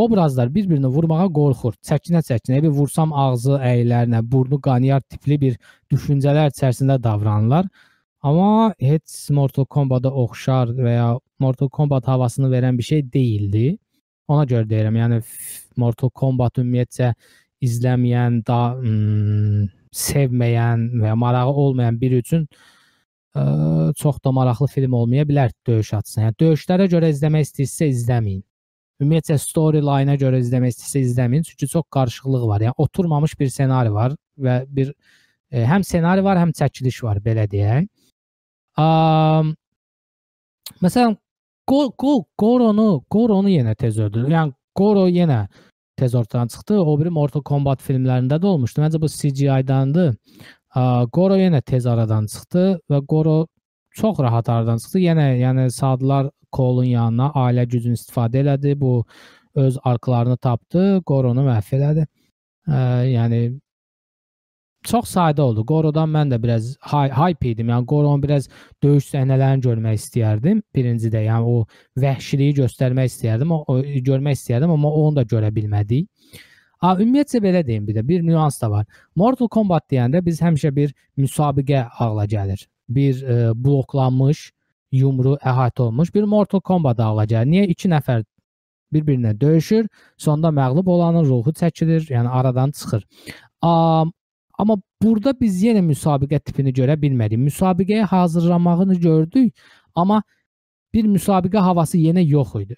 Obrazlar 0.00 0.50
bir-birini 0.54 0.90
vurmağa 0.96 1.28
qorxur. 1.38 1.76
Çəkinə-çəkinə 1.86 2.64
bir 2.66 2.74
vursam 2.74 3.14
ağzı 3.24 3.60
əylərlə, 3.72 4.24
burnu 4.32 4.58
qanıyar 4.66 5.06
tipli 5.06 5.38
bir 5.44 5.56
düşüncələr 5.92 6.50
içərisində 6.50 6.98
davranırlar. 7.02 7.70
Amma 8.22 8.74
heç 8.78 9.30
Mortal 9.30 9.64
Kombat-a 9.64 10.10
oxşar 10.10 10.74
və 10.76 10.94
ya 10.98 11.08
Mortal 11.38 11.70
Kombat 11.70 12.08
havasını 12.10 12.50
verən 12.52 12.78
bir 12.78 12.86
şey 12.90 13.06
deyildi. 13.12 13.78
Ona 14.28 14.44
görə 14.50 14.66
deyirəm, 14.70 14.98
yəni 14.98 15.22
Mortal 15.78 16.10
Kombat 16.10 16.58
ümumiyyətcə 16.58 17.14
izləməyən, 17.66 18.42
da 18.46 18.60
sevməyən 19.94 20.86
və 21.00 21.10
ya 21.10 21.16
marağı 21.18 21.52
olmayan 21.64 21.98
biri 22.00 22.20
üçün 22.22 22.46
ə, 23.34 23.94
çox 23.98 24.20
da 24.24 24.32
maraqlı 24.32 24.66
film 24.70 24.92
olmaya 24.92 25.24
bilər 25.28 25.52
döyüş 25.66 25.94
açısından. 25.98 26.28
Yəni 26.28 26.38
döyüşlərə 26.42 26.88
görə 26.92 27.10
izləmək 27.14 27.48
istəyirsə 27.48 27.90
izləməyin. 27.94 28.42
Ümumiyyətlə 29.00 29.38
storyline-a 29.40 30.18
görə 30.20 30.42
izləmək 30.42 30.74
istəyirsə 30.74 31.04
izləməyin, 31.06 31.46
çünki 31.48 31.68
çox 31.70 31.86
qarışıqlıq 31.96 32.44
var. 32.48 32.66
Yəni 32.68 32.76
oturmamış 32.76 33.38
bir 33.40 33.50
ssenari 33.50 33.92
var 33.94 34.14
və 34.38 34.60
bir 34.68 34.92
ə, 34.92 35.64
həm 35.72 35.86
ssenari 35.86 36.24
var, 36.24 36.38
həm 36.42 36.52
çəkiliş 36.56 37.02
var, 37.06 37.22
belə 37.24 37.48
deyək. 37.50 37.88
Um, 38.78 39.54
məsələn, 40.84 41.16
Goro-nu, 41.70 43.02
Goro-nu 43.10 43.50
yenə 43.50 43.76
tez 43.78 43.98
öldürdü. 43.98 44.30
Yəni 44.32 44.54
Goro 44.74 45.06
yenə 45.10 45.44
tez 46.00 46.14
ortadan 46.14 46.48
çıxdı. 46.48 46.80
O 46.80 46.96
biri 47.00 47.12
Mortal 47.12 47.44
Kombat 47.46 47.82
filmlərində 47.84 48.40
də 48.40 48.48
olmuşdu. 48.50 48.82
Məncə 48.84 49.00
bu 49.02 49.08
CGI-dandır. 49.12 50.12
Goro 51.12 51.36
yenə 51.38 51.62
tez 51.66 51.86
aradan 51.86 52.26
çıxdı 52.32 52.66
və 52.90 53.00
Goro 53.12 53.38
çox 54.00 54.20
rahat 54.26 54.48
aradan 54.48 54.78
çıxdı. 54.82 55.02
Yenə 55.06 55.26
yəni 55.40 55.70
sadılar 55.70 56.30
Cole'un 56.56 56.90
yanına 56.90 57.32
ailə 57.44 57.66
gücünü 57.70 57.98
istifadə 57.98 58.44
elədi. 58.44 58.76
Bu 58.80 59.04
öz 59.54 59.78
arkalarını 59.84 60.36
tapdı, 60.36 61.02
Goronu 61.06 61.44
məhv 61.46 61.74
elədi. 61.78 62.06
Ə, 62.68 62.80
yəni 63.10 63.40
çox 64.84 65.10
sadə 65.14 65.42
oldu. 65.42 65.64
Gorodan 65.66 66.10
mən 66.10 66.30
də 66.32 66.38
biraz 66.42 66.74
hype 66.82 67.50
idim. 67.50 67.68
Yəni 67.68 67.86
Goronun 67.86 68.22
biraz 68.22 68.48
döyüş 68.82 69.10
səhnələrini 69.12 69.64
görmək 69.64 69.98
istəyərdim. 70.00 70.62
Birincidə, 70.74 71.24
yəni 71.26 71.44
o 71.44 71.66
vəhşiliyi 72.00 72.56
göstərmək 72.62 73.10
istəyərdim, 73.12 73.52
o, 73.52 73.64
o 73.68 73.80
görmək 73.80 74.38
istəyərdim, 74.38 74.72
amma 74.76 74.92
onu 75.02 75.20
da 75.20 75.26
görə 75.28 75.52
bilmədik. 75.54 76.08
A, 76.80 76.94
ümumiyyətcə 76.96 77.42
belə 77.44 77.60
deyim 77.66 77.84
bir 77.88 77.98
də 77.98 78.06
bir 78.08 78.22
nüans 78.24 78.56
da 78.62 78.70
var. 78.72 78.86
Mortal 79.16 79.50
Kombat 79.52 79.84
deyəndə 79.92 80.24
biz 80.24 80.40
həmişə 80.40 80.72
bir 80.76 80.94
müsabiqə 81.20 81.84
ağla 82.00 82.24
gəlir. 82.24 82.64
Bir 82.88 83.20
e, 83.22 83.36
bloklanmış, 83.54 84.46
yumru 84.92 85.36
əhatə 85.44 85.90
olmuş 85.90 86.14
bir 86.14 86.24
Mortal 86.24 86.60
Kombat 86.64 87.00
ağla 87.04 87.26
gəlir. 87.28 87.50
Niyə 87.52 87.66
2 87.74 87.92
nəfər 87.92 88.24
bir-birinə 88.92 89.34
döyüşür, 89.40 89.86
sonda 90.18 90.48
məğlub 90.48 90.88
olanın 90.88 91.28
ruhu 91.28 91.52
çəkilir, 91.52 92.08
yəni 92.10 92.28
aradan 92.28 92.70
çıxır. 92.70 93.04
Um, 93.62 94.12
Amma 94.60 94.76
burada 95.02 95.32
biz 95.40 95.62
yenə 95.64 95.80
müsabiqə 95.80 96.38
tipini 96.44 96.72
görə 96.76 96.98
bilmədik. 97.00 97.40
Müsabiqəyə 97.40 98.04
hazırlanmağını 98.10 98.98
gördük, 99.00 99.54
amma 99.94 100.22
bir 100.94 101.08
müsabiqə 101.08 101.62
havası 101.64 101.98
yenə 101.98 102.24
yox 102.28 102.54
idi. 102.60 102.76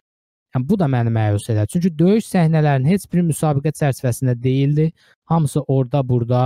Yəni 0.55 0.69
bu 0.69 0.79
da 0.79 0.87
məni 0.95 1.11
məyus 1.11 1.49
elədi. 1.51 1.73
Çünki 1.75 1.91
döyüş 1.99 2.29
səhnələrinin 2.29 2.93
heç 2.93 3.07
biri 3.13 3.25
müsabiqə 3.31 3.73
çərçivəsində 3.81 4.37
deyildi. 4.43 4.93
Hamısı 5.25 5.61
orada, 5.61 6.03
burada 6.09 6.43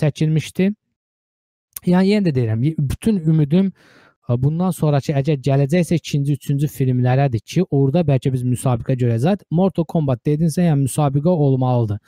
çəkilmişdi. 0.00 0.70
Yəni 1.86 2.12
yenə 2.14 2.30
də 2.30 2.34
deyirəm, 2.38 2.62
bütün 2.78 3.18
ümidim 3.18 3.72
bundan 4.28 4.70
sonrakı 4.76 5.12
əgər 5.20 5.42
gələcəksə 5.50 5.98
ikinci, 6.00 6.38
üçüncü 6.38 6.68
filmlərədir 6.78 7.44
ki, 7.44 7.66
orada 7.70 8.06
bəlkə 8.08 8.32
biz 8.32 8.46
müsabiqə 8.46 8.96
görəcəyik. 9.02 9.44
Mortal 9.50 9.84
Kombat 9.84 10.24
dedinsə, 10.26 10.64
yəni 10.70 10.86
müsabiqə 10.86 11.28
olmalıdır. 11.28 11.98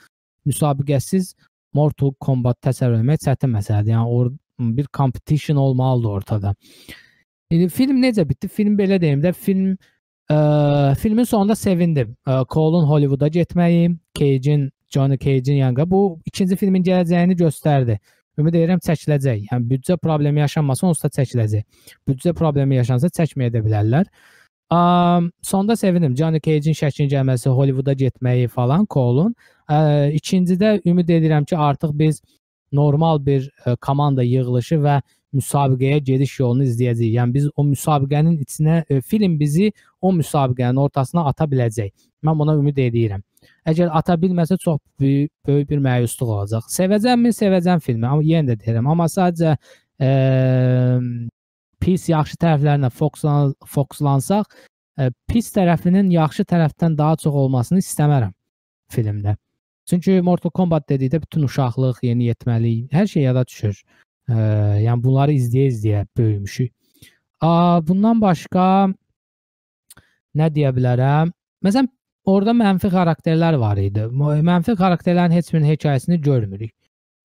Müsabiqəsiz 0.49 1.33
Mortal 1.73 2.13
Kombat 2.19 2.59
təsəvvür 2.65 3.01
etmək 3.01 3.23
çətin 3.25 3.53
məsələdir. 3.53 3.95
Yəni 3.95 4.07
or 4.07 4.31
bir 4.59 4.87
competition 4.97 5.57
olmalıdır 5.57 6.09
ortada. 6.09 6.55
İndi 7.51 7.69
film 7.69 8.01
necə 8.03 8.27
bitdi? 8.29 8.47
Film 8.47 8.77
belə 8.79 9.01
deyim 9.01 9.23
də, 9.23 9.33
film 9.33 9.73
ə, 10.31 10.95
filmin 10.99 11.27
sonunda 11.27 11.55
sevindim. 11.55 12.15
Ə, 12.27 12.43
Cole'un 12.51 12.87
Hollywooda 12.87 13.27
getməyi, 13.27 13.95
Cage-in 14.17 14.69
Johnny 14.91 15.17
Cage-in 15.17 15.55
yanına 15.55 15.89
bu 15.91 16.19
ikinci 16.25 16.55
filmin 16.55 16.83
gələcəyini 16.83 17.37
göstərdi. 17.39 17.97
Ümid 18.39 18.55
edirəm 18.55 18.79
çəkiləcək. 18.83 19.47
Yəni 19.51 19.67
büdcə 19.67 19.97
problemi 19.99 20.39
yaşanmasa 20.39 20.87
onsuz 20.87 21.03
da 21.03 21.09
çəkiləcək. 21.21 21.65
Büdcə 22.07 22.33
problemi 22.33 22.79
yaşansa 22.79 23.11
çəkməyə 23.11 23.51
də 23.55 23.63
bilərlər. 23.65 24.07
Um, 24.71 25.31
sonda 25.43 25.75
sevindim. 25.75 26.15
Johnny 26.15 26.39
Cage-in 26.39 26.77
şəklin 26.77 27.09
gəlməsi, 27.11 27.49
Hollywooda 27.51 27.93
getməyi 27.99 28.47
falan 28.47 28.87
Cole'un. 28.89 29.35
İkincidə 29.71 30.81
ümid 30.85 31.09
edirəm 31.09 31.45
ki, 31.45 31.57
artıq 31.57 31.91
biz 31.99 32.21
normal 32.71 33.25
bir 33.25 33.49
ə, 33.65 33.75
komanda 33.77 34.23
yığılışı 34.23 34.77
və 34.83 35.01
müsabiqəyə 35.35 35.99
gediş 36.03 36.37
yolunu 36.39 36.67
izləyəcəyik. 36.67 37.13
Yəni 37.17 37.33
biz 37.33 37.49
o 37.55 37.65
müsabiqənin 37.67 38.39
içinə 38.43 38.81
ə, 38.83 39.01
film 39.01 39.37
bizi 39.39 39.71
o 40.01 40.11
müsabiqənin 40.15 40.79
ortasına 40.79 41.25
ata 41.31 41.47
biləcək. 41.51 41.91
Mən 42.23 42.39
buna 42.39 42.55
ümid 42.59 42.79
edirəm. 42.83 43.23
Əgər 43.67 43.93
ata 43.97 44.17
bilməsə 44.21 44.57
çox 44.61 44.79
böyük, 44.99 45.31
böyük 45.47 45.69
bir 45.69 45.79
məyusluq 45.83 46.33
olacaq. 46.35 46.67
Sevəcəmmi? 46.71 47.31
Sevəcəm 47.35 47.81
filmi. 47.83 48.07
Amma 48.07 48.25
yenə 48.25 48.51
də 48.53 48.65
deyirəm, 48.65 48.89
amma 48.91 49.07
sadəcə 49.11 49.55
ə, 49.55 50.11
pis 51.81 52.09
yaxşı 52.11 52.37
tərəflərinə 52.43 52.91
fokuslan 52.93 53.55
fokuslansaq, 53.75 54.51
ə, 54.99 55.09
pis 55.31 55.49
tərəfinin 55.55 56.11
yaxşı 56.13 56.45
tərəfdən 56.51 56.97
daha 56.99 57.17
çox 57.23 57.39
olmasını 57.45 57.81
istəmərəm 57.83 58.35
filmdə. 58.91 59.37
Çünki 59.89 60.21
Mortal 60.21 60.53
Kombat 60.53 60.89
dedikdə 60.89 61.21
bütün 61.21 61.45
uşaqlıq, 61.47 62.01
yeniyetməlik, 62.05 62.91
hər 62.93 63.07
şey 63.09 63.23
yada 63.23 63.45
düşür. 63.47 63.81
Ə, 64.29 64.35
yəni 64.85 65.03
bunları 65.03 65.35
izləyə-izləyə 65.35 66.05
böyümüşük. 66.17 66.71
A, 67.41 67.81
bundan 67.87 68.21
başqa 68.21 68.65
nə 70.37 70.49
deyə 70.53 70.71
bilərəm? 70.75 71.33
Məsələn, 71.65 71.89
orada 72.29 72.53
mənfi 72.55 72.91
xarakterlər 72.93 73.57
var 73.59 73.81
idi. 73.81 74.05
Mənfi 74.51 74.77
xarakterlərin 74.77 75.35
heç 75.35 75.51
birinin 75.53 75.73
hekayəsini 75.73 76.21
görmürük. 76.21 76.75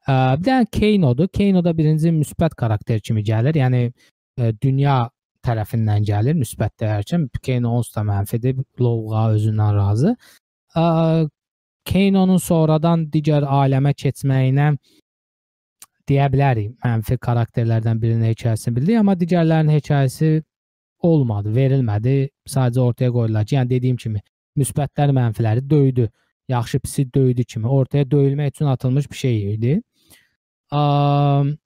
Ə, 0.09 0.39
bir 0.41 0.47
dənə 0.49 0.71
Kano-dur. 0.73 1.29
Kano 1.29 1.63
da 1.63 1.77
birinci 1.77 2.15
müsbət 2.15 2.57
karakter 2.59 3.05
kimi 3.05 3.23
gəlir. 3.27 3.61
Yəni 3.61 3.85
ə, 3.91 4.53
dünya 4.63 5.05
tərəfindən 5.47 6.07
gəlir, 6.09 6.35
müsbət 6.39 6.81
deyərkən 6.83 7.29
Kano 7.45 7.77
onsuz 7.79 7.95
da 7.95 8.03
mənfidir, 8.07 8.59
Lovğa 8.81 9.29
özündən 9.37 9.77
razı. 9.77 10.17
Ə, 11.87 11.91
Keyno'nun 11.91 12.41
sonradan 12.43 13.07
digər 13.13 13.47
aləmə 13.47 13.93
keçməyinə 13.95 14.73
deyə 16.11 16.29
bilərik. 16.33 16.75
Mənfi 16.85 17.19
karakterlərdən 17.23 18.01
birinin 18.03 18.31
hekayəsini 18.31 18.77
bildik, 18.77 19.01
amma 19.01 19.17
digərlərinin 19.19 19.79
hekayəsi 19.79 20.31
olmadı, 21.07 21.53
verilmədi. 21.55 22.17
Sadəcə 22.49 22.83
ortaya 22.83 23.13
qoydular 23.15 23.47
ki, 23.47 23.59
yəni 23.59 23.73
dediyim 23.75 24.01
kimi 24.03 24.23
müsbətlər 24.59 25.15
mənfiləri 25.17 25.65
döydü. 25.71 26.09
Yaxşı 26.49 26.79
pisi 26.79 27.07
döydü 27.15 27.45
kimi 27.45 27.69
ortaya 27.69 28.07
döyülmək 28.11 28.53
üçün 28.55 28.67
atılmış 28.71 29.11
bir 29.11 29.17
şey 29.17 29.39
idi. 29.55 29.73
Um, 30.71 31.57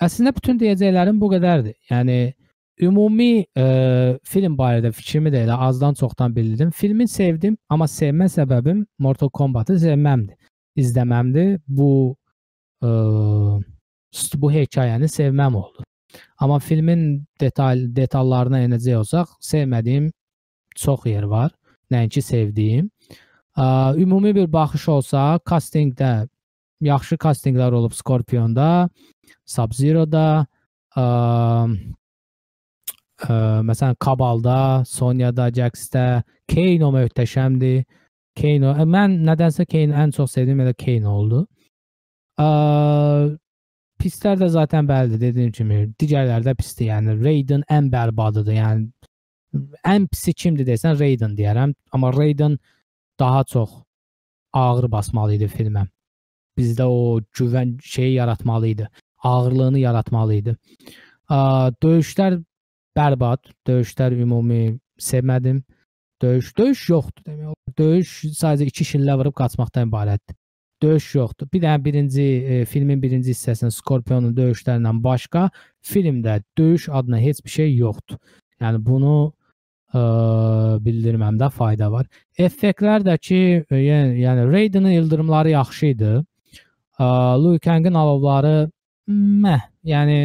əslində 0.00 0.32
bütün 0.36 0.60
deyəcəklərim 0.60 1.20
bu 1.20 1.28
qədərdir. 1.34 1.76
Yəni 1.90 2.16
ümumi 2.82 3.44
ə, 3.58 3.66
film 4.28 4.56
barədə 4.58 4.92
fikrimi 4.94 5.32
də 5.32 5.44
elə 5.46 5.56
azdan 5.68 5.94
çoxdan 5.98 6.34
bildirdim. 6.36 6.72
Filmi 6.74 7.06
sevdim, 7.08 7.56
amma 7.70 7.88
sevmə 7.90 8.28
səbəbim 8.32 8.84
Mortal 8.98 9.30
Kombat-ı 9.30 9.78
sevməmdir. 9.82 10.36
İzləməmdir. 10.78 11.56
Bu 11.66 11.90
ə, 12.82 12.92
bu 14.42 14.52
hekayəni 14.52 15.08
sevməm 15.08 15.56
oldu. 15.60 15.86
Amma 16.42 16.58
filmin 16.60 17.22
detal 17.40 17.86
detallarına 17.96 18.64
enəcək 18.66 18.98
olsaq, 19.00 19.36
sevmədiyim 19.40 20.10
çox 20.76 21.06
yer 21.08 21.24
var. 21.30 21.52
Nəinki 21.92 22.22
sevdiyim. 22.24 22.90
Ə, 23.56 23.64
ümumi 24.00 24.34
bir 24.36 24.52
baxış 24.52 24.88
olsa, 24.88 25.38
castingdə 25.48 26.28
yaxşı 26.82 27.16
castinglər 27.22 27.72
olub 27.78 27.92
Scorpionda, 27.94 28.88
Sub-Zero-da, 29.46 30.46
ə, 30.96 31.04
Ə, 33.22 33.34
məsələn 33.66 33.96
Kabalda, 34.02 34.82
Sonyada, 34.88 35.48
Jax-də, 35.54 36.22
Kano 36.50 36.90
möhtəşəmdir. 36.96 37.84
Kano, 38.38 38.72
mən 38.88 39.20
nədənsə 39.28 39.66
Kano 39.70 39.98
ən 40.02 40.14
çox 40.16 40.34
sevdiyim 40.34 40.62
elə 40.64 40.74
Kano 40.78 41.14
oldu. 41.20 41.44
Ə, 42.40 42.48
pislər 44.02 44.40
də 44.40 44.48
zaten 44.56 44.88
bəllidir 44.90 45.28
dediyim 45.28 45.52
kimi. 45.54 45.80
Digərləri 46.00 46.48
də 46.48 46.56
pisdir. 46.58 46.88
Yəni 46.90 47.16
Raiden 47.22 47.62
ən 47.70 47.92
bərbadıdır. 47.92 48.58
Yəni 48.58 48.90
ən 49.86 50.08
pisi 50.10 50.34
kimdir 50.34 50.66
desən 50.66 50.98
Raiden 50.98 51.36
deyərəm, 51.38 51.74
amma 51.92 52.12
Raiden 52.16 52.58
daha 53.20 53.44
çox 53.44 53.82
ağır 54.52 54.90
basmalı 54.90 55.36
idi 55.38 55.48
filmə. 55.52 55.86
Bizdə 56.58 56.84
o 56.88 57.20
güvən 57.38 57.76
şeyi 57.84 58.14
yaratmalı 58.14 58.68
idi. 58.74 58.88
Ağırlığını 59.22 59.78
yaratmalı 59.78 60.34
idi. 60.40 60.56
Ə, 61.30 61.36
döyüşlər 61.84 62.40
bərbad. 62.96 63.52
Döyüşlər 63.68 64.16
ümumi 64.22 64.78
sevmədim. 65.00 65.62
Döyüş, 66.22 66.52
döyüş 66.58 66.88
yoxdur 66.88 67.24
demək 67.26 67.50
olar. 67.50 67.74
Döyüş 67.78 68.12
sadəcə 68.38 68.68
iki 68.70 68.86
şillə 68.86 69.16
vurub 69.18 69.34
qaçmaqdan 69.38 69.88
ibarətdir. 69.88 70.36
Döyüş 70.82 71.08
yoxdur. 71.14 71.48
Bir 71.52 71.62
dənə 71.62 71.82
birinci 71.84 72.22
e, 72.22 72.64
filmin 72.66 73.02
birinci 73.02 73.34
hissəsində 73.34 73.70
Scorpionun 73.74 74.34
döyüşlərindən 74.36 75.02
başqa 75.02 75.48
filmdə 75.86 76.40
döyüş 76.58 76.88
adına 76.90 77.20
heç 77.22 77.44
bir 77.44 77.54
şey 77.56 77.74
yoxdur. 77.76 78.18
Yəni 78.62 78.82
bunu 78.86 79.14
ə, 79.94 79.98
e, 79.98 80.02
bildirməmdə 80.86 81.50
fayda 81.54 81.90
var. 81.92 82.06
Effektlər 82.38 83.06
də 83.06 83.18
ki, 83.18 83.40
e, 83.70 83.76
yəni, 83.76 84.20
yəni 84.22 84.46
Raiden'ın 84.52 84.98
ildırımları 84.98 85.54
yaxşı 85.56 85.86
idi. 85.86 86.12
Ə, 86.98 87.08
Liu 87.42 87.58
Kang'ın 87.62 87.98
alovları 87.98 88.70
meh, 89.08 89.66
yəni 89.84 90.18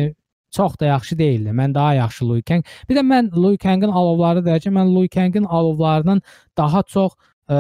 çox 0.58 0.80
da 0.80 0.86
yaxşı 0.86 1.17
deyildi. 1.20 1.50
Mən 1.62 1.74
daha 1.74 1.93
yaxşı 1.93 2.30
Liu 2.30 2.43
Kang. 2.48 2.65
Bir 2.89 2.98
də 2.98 3.06
mən 3.13 3.32
Liu 3.43 3.58
Kang'ın 3.62 3.91
alovları 4.02 4.43
deyəcəm. 4.50 4.78
Mən 4.80 4.93
Liu 4.96 5.10
Kang'ın 5.13 5.46
alovlarının 5.46 6.22
daha 6.58 6.84
çox 6.84 7.15
ə, 7.50 7.58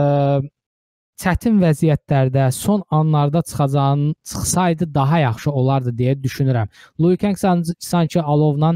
çətin 1.21 1.57
vəziyyətlərdə, 1.61 2.51
son 2.51 2.83
anlarda 2.89 3.41
çıxacağını 3.41 4.13
çıxsaydı 4.23 4.93
daha 4.93 5.19
yaxşı 5.19 5.51
olardı 5.51 5.93
deyə 5.97 6.15
düşünürəm. 6.23 6.69
Liu 7.01 7.17
Kang 7.17 7.37
sanki 7.79 8.21
alovla 8.21 8.73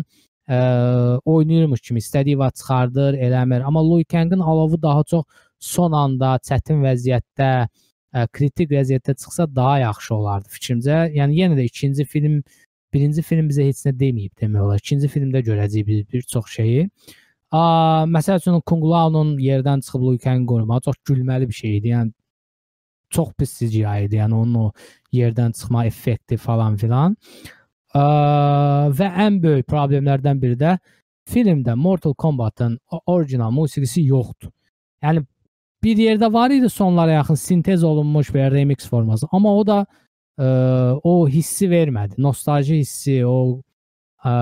ə, 0.50 1.20
oynayırmış 1.26 1.82
kimi 1.82 2.02
istədiyi 2.02 2.40
vaxt 2.40 2.62
çıxardır, 2.62 3.14
eləmir. 3.28 3.64
Amma 3.64 3.86
Liu 3.90 4.06
Kang'ın 4.12 4.40
alovu 4.40 4.82
daha 4.82 5.04
çox 5.04 5.26
son 5.60 5.92
anda, 5.92 6.38
çətin 6.50 6.82
vəziyyətdə, 6.86 7.52
ə, 8.14 8.28
kritik 8.34 8.72
vəziyyətdə 8.72 9.16
çıxsa 9.22 9.48
daha 9.56 9.78
yaxşı 9.86 10.16
olardı 10.16 10.50
fikrimcə. 10.56 11.04
Yəni 11.18 11.44
yenə 11.44 11.60
də 11.60 11.70
ikinci 11.70 12.06
film 12.06 12.42
birinci 12.94 13.24
film 13.26 13.50
bizə 13.50 13.66
heç 13.68 13.84
nə 13.88 13.94
deməyib 13.98 14.34
demək 14.42 14.66
olar. 14.66 14.82
İkinci 14.84 15.10
filmdə 15.12 15.42
görəcəyik 15.48 15.88
bir, 15.88 16.06
bir 16.14 16.22
çox 16.22 16.50
şeyi. 16.58 16.88
A, 17.52 17.62
məsəl 18.08 18.40
üçün 18.40 18.62
Kung 18.66 18.84
Lao'nun 18.88 19.36
yerdən 19.40 19.84
çıxıb 19.86 20.04
Liu 20.08 20.20
Kang 20.24 20.48
qorumağı 20.50 20.82
çox 20.88 21.00
gülməli 21.10 21.48
bir 21.50 21.58
şey 21.58 21.78
idi. 21.78 21.94
Yəni 21.96 22.12
çox 23.10 23.34
pis 23.38 23.58
CGI 23.60 24.06
idi. 24.06 24.22
Yəni 24.22 24.36
onun 24.36 24.56
o 24.56 24.72
yerdən 25.14 25.52
çıxma 25.60 25.86
effekti 25.86 26.38
falan 26.38 26.78
filan. 26.78 27.18
A, 27.94 28.04
və 29.00 29.12
ən 29.26 29.42
böyük 29.44 29.68
problemlərdən 29.68 30.42
biri 30.42 30.60
də 30.60 30.78
filmdə 31.30 31.76
Mortal 31.76 32.14
Kombat-ın 32.14 32.80
orijinal 33.06 33.52
musiqisi 33.52 34.04
yoxdur. 34.08 34.52
Yəni 35.04 35.26
bir 35.84 35.98
yerdə 35.98 36.34
var 36.34 36.52
idi 36.52 36.70
sonlara 36.70 37.12
yaxın 37.20 37.36
sintez 37.36 37.84
olunmuş 37.84 38.30
və 38.36 38.52
remix 38.52 38.88
forması, 38.90 39.28
amma 39.32 39.56
o 39.56 39.68
da 39.68 39.86
ə, 40.40 40.48
o 41.04 41.28
hissi 41.30 41.70
vermədi. 41.72 42.20
Nostalji 42.22 42.82
hissi, 42.82 43.20
o 43.26 43.62
ə, 44.24 44.34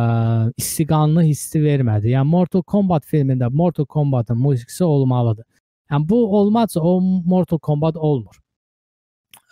istiqanlı 0.60 1.26
hissi 1.30 1.62
vermədi. 1.64 2.14
Yəni 2.16 2.30
Mortal 2.30 2.64
Kombat 2.64 3.08
filmində 3.10 3.50
Mortal 3.52 3.86
Kombatın 3.86 4.38
musiqisi 4.38 4.84
olmalıdır. 4.84 5.46
Yəni 5.92 6.10
bu 6.10 6.22
olmazsa 6.40 6.82
o 6.82 7.00
Mortal 7.02 7.60
Kombat 7.60 7.98
olmur. 7.98 8.40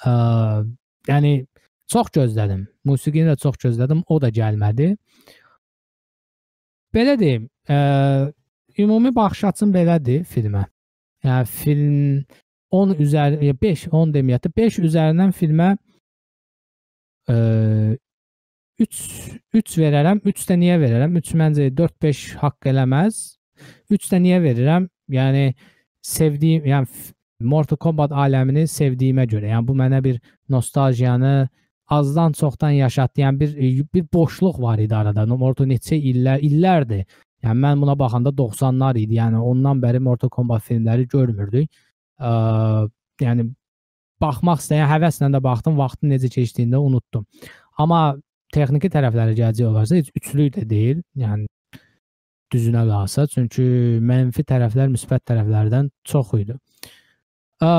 Ə, 0.06 0.14
yəni 1.08 1.34
çox 1.92 2.12
gözlədim. 2.16 2.66
Musiqini 2.86 3.32
də 3.32 3.38
çox 3.42 3.58
gözlədim, 3.64 4.04
o 4.08 4.22
da 4.22 4.30
gəlmədi. 4.34 4.96
Belə 6.96 7.18
deyim, 7.20 7.48
ə, 7.70 7.78
ümumi 8.80 9.14
baxış 9.16 9.48
açım 9.52 9.74
belədir 9.74 10.24
filmə. 10.28 10.66
Yəni 11.26 11.50
film 11.50 12.24
10 12.72 12.96
üzəri 13.02 13.54
5 13.62 13.88
10 13.92 14.14
deməyək 14.14 14.44
də 14.46 14.52
5 14.58 14.80
üzərindən 14.84 15.34
filmə 15.36 15.76
3 17.28 18.00
3 19.54 19.78
verərəm. 19.82 20.22
3 20.24 20.48
də 20.50 20.58
niyə 20.62 20.78
verərəm? 20.82 21.18
3 21.20 21.34
məncə 21.42 21.70
4-5 21.76 22.24
haqq 22.44 22.72
eləməz. 22.72 23.20
3 23.92 24.10
də 24.14 24.22
niyə 24.24 24.40
verirəm? 24.44 24.88
Yəni 25.12 25.52
sevdiyim, 26.06 26.66
yəni 26.68 26.88
Mortal 27.48 27.78
Kombat 27.78 28.12
aləmini 28.12 28.66
sevdiyimə 28.70 29.28
görə. 29.30 29.52
Yəni 29.52 29.68
bu 29.68 29.76
mənə 29.78 30.02
bir 30.04 30.20
nostaljiyanı 30.50 31.48
azdan 31.88 32.32
çoxdan 32.32 32.70
yaşatlayan 32.70 33.40
bir 33.40 33.84
bir 33.94 34.06
boşluq 34.14 34.62
var 34.62 34.80
idi 34.80 34.96
arada. 34.96 35.26
Mortal 35.26 35.70
neçə 35.70 35.96
illər 35.96 36.42
illərdir. 36.44 37.06
Yəni 37.44 37.60
mən 37.64 37.82
buna 37.82 37.98
baxanda 38.00 38.30
90-lar 38.30 38.98
idi. 38.98 39.20
Yəni 39.20 39.40
ondan 39.40 39.82
bəri 39.82 40.00
Mortal 40.00 40.30
Kombat 40.30 40.64
filmləri 40.66 41.08
görmürdük. 41.08 41.70
Ə, 42.20 42.32
yəni 43.22 43.52
baxmaq 44.22 44.64
istəyən 44.64 44.90
həvəslə 44.90 45.30
də 45.34 45.42
baxdım, 45.44 45.78
vaxtın 45.78 46.14
necə 46.14 46.32
keçdiyini 46.34 46.76
də 46.76 46.82
unutdum. 46.82 47.26
Amma 47.78 48.02
texniki 48.54 48.90
tərəfləri 48.92 49.36
gələcək 49.38 49.70
olarsa 49.70 50.00
heç 50.00 50.12
üçlük 50.16 50.56
də 50.58 50.66
deyil. 50.70 51.04
Yəni 51.20 51.48
düzünə 52.54 52.86
qalsa, 52.88 53.28
çünki 53.32 53.66
mənfi 54.08 54.46
tərəflər 54.48 54.92
müsbət 54.94 55.26
tərəflərdən 55.28 55.90
çox 56.08 56.34
idi. 56.40 56.56
Ə, 57.60 57.70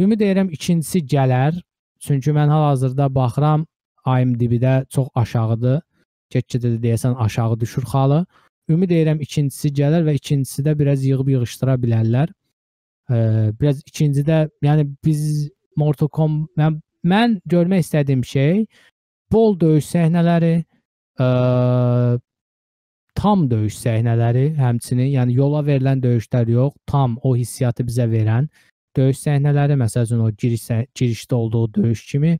ümid 0.00 0.22
edirəm 0.24 0.50
ikincisi 0.54 1.04
gələr. 1.06 1.58
Çünki 2.02 2.30
mən 2.34 2.50
hal-hazırda 2.52 3.08
baxıram 3.14 3.66
IMDb-də 4.06 4.88
çox 4.94 5.08
aşağıdır. 5.18 5.80
Get-gedə 6.32 6.74
də 6.74 6.78
deyəsən 6.84 7.16
aşağı 7.24 7.60
düşür 7.60 7.86
xalı. 7.92 8.24
Ümid 8.68 8.92
edirəm 8.92 9.22
ikincisi 9.24 9.70
gələr 9.74 10.04
və 10.06 10.14
ikincisi 10.18 10.62
də 10.66 10.74
biraz 10.78 11.04
yığıb 11.06 11.30
yığışdıra 11.34 11.78
bilərlər. 11.82 12.32
Ə, 13.08 13.18
biraz 13.60 13.80
ikincidə, 13.86 14.48
yəni 14.62 14.88
biz 15.04 15.48
Mortal 15.78 16.08
Kombat 16.08 16.50
mən, 16.58 16.80
mən 17.04 17.40
görmək 17.46 17.86
istədiyim 17.86 18.24
şey 18.26 18.64
bol 19.32 19.56
döyüş 19.60 19.86
səhnələri, 19.92 20.54
ə, 21.20 21.28
tam 23.18 23.48
döyüş 23.50 23.76
səhnələri, 23.82 24.52
həmçinin 24.58 25.12
yəni 25.14 25.36
yola 25.38 25.64
verilən 25.66 26.02
döyüşlər 26.02 26.50
yox, 26.54 26.76
tam 26.86 27.18
o 27.22 27.34
hissiyatı 27.36 27.86
bizə 27.88 28.08
verən 28.10 28.48
döyüş 28.96 29.24
səhnələri, 29.26 29.76
məsələn 29.78 30.22
o 30.24 30.30
giriş 30.30 30.68
girişdə 30.96 31.34
olduğu 31.34 31.66
döyüş 31.74 32.06
kimi. 32.12 32.38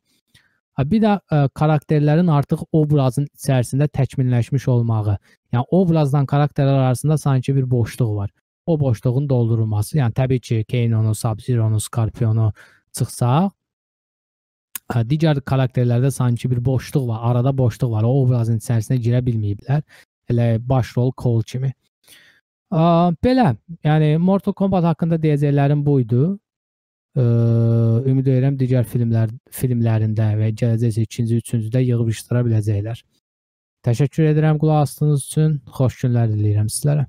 Bir 0.79 1.01
də 1.03 1.17
ə, 1.19 1.39
karakterlərin 1.59 2.29
artıq 2.31 2.61
obrazın 2.73 3.27
içərisində 3.35 3.89
təkmilləşmiş 3.91 4.69
olmağı. 4.71 5.17
Yəni 5.53 5.67
obrazdan 5.75 6.27
karakterlər 6.31 6.85
arasında 6.85 7.19
sanki 7.19 7.55
bir 7.57 7.67
boşluq 7.71 8.15
var. 8.17 8.31
O 8.67 8.77
boşluğun 8.81 9.27
doldurulması. 9.29 9.97
Yəni 9.99 10.15
təbii 10.15 10.41
ki, 10.41 10.65
Kane-onu, 10.71 11.15
Sub-Zero-nu, 11.15 11.81
Scorpion-u 11.81 12.53
çıxsaq, 12.99 13.51
ə, 14.95 15.03
digər 15.09 15.41
karakterlərdə 15.51 16.11
sanki 16.15 16.51
bir 16.51 16.63
boşluq 16.65 17.09
var. 17.09 17.25
Arada 17.31 17.53
boşluq 17.57 17.91
var. 17.93 18.09
O 18.09 18.23
obrazın 18.23 18.61
içərisinə 18.63 18.99
girə 19.05 19.23
bilməyiblər. 19.27 19.85
Elə 20.33 20.49
başrol 20.69 21.13
Cole 21.17 21.47
kimi. 21.47 21.73
Ə, 22.69 22.83
belə, 23.25 23.53
yəni 23.85 24.17
Mortal 24.21 24.57
Kombat 24.57 24.85
haqqında 24.91 25.21
deyəcəklərim 25.23 25.85
bu 25.85 26.01
idi. 26.05 26.25
Ə, 27.19 27.25
ümid 28.07 28.27
edirəm 28.29 28.59
digər 28.61 28.85
filmlər 28.87 29.33
filmlərində 29.51 30.35
və 30.39 30.53
gələcək 30.61 31.01
ikinci, 31.07 31.41
üçüncüdə 31.43 31.83
yığıb 31.87 32.13
işləyə 32.13 32.45
biləcəklər. 32.47 33.01
Təşəkkür 33.87 34.33
edirəm 34.33 34.59
qulaq 34.61 34.85
asdığınız 34.85 35.25
üçün. 35.31 35.57
Xoş 35.79 36.03
günlər 36.05 36.29
diləyirəm 36.35 36.69
sizlərə. 36.73 37.07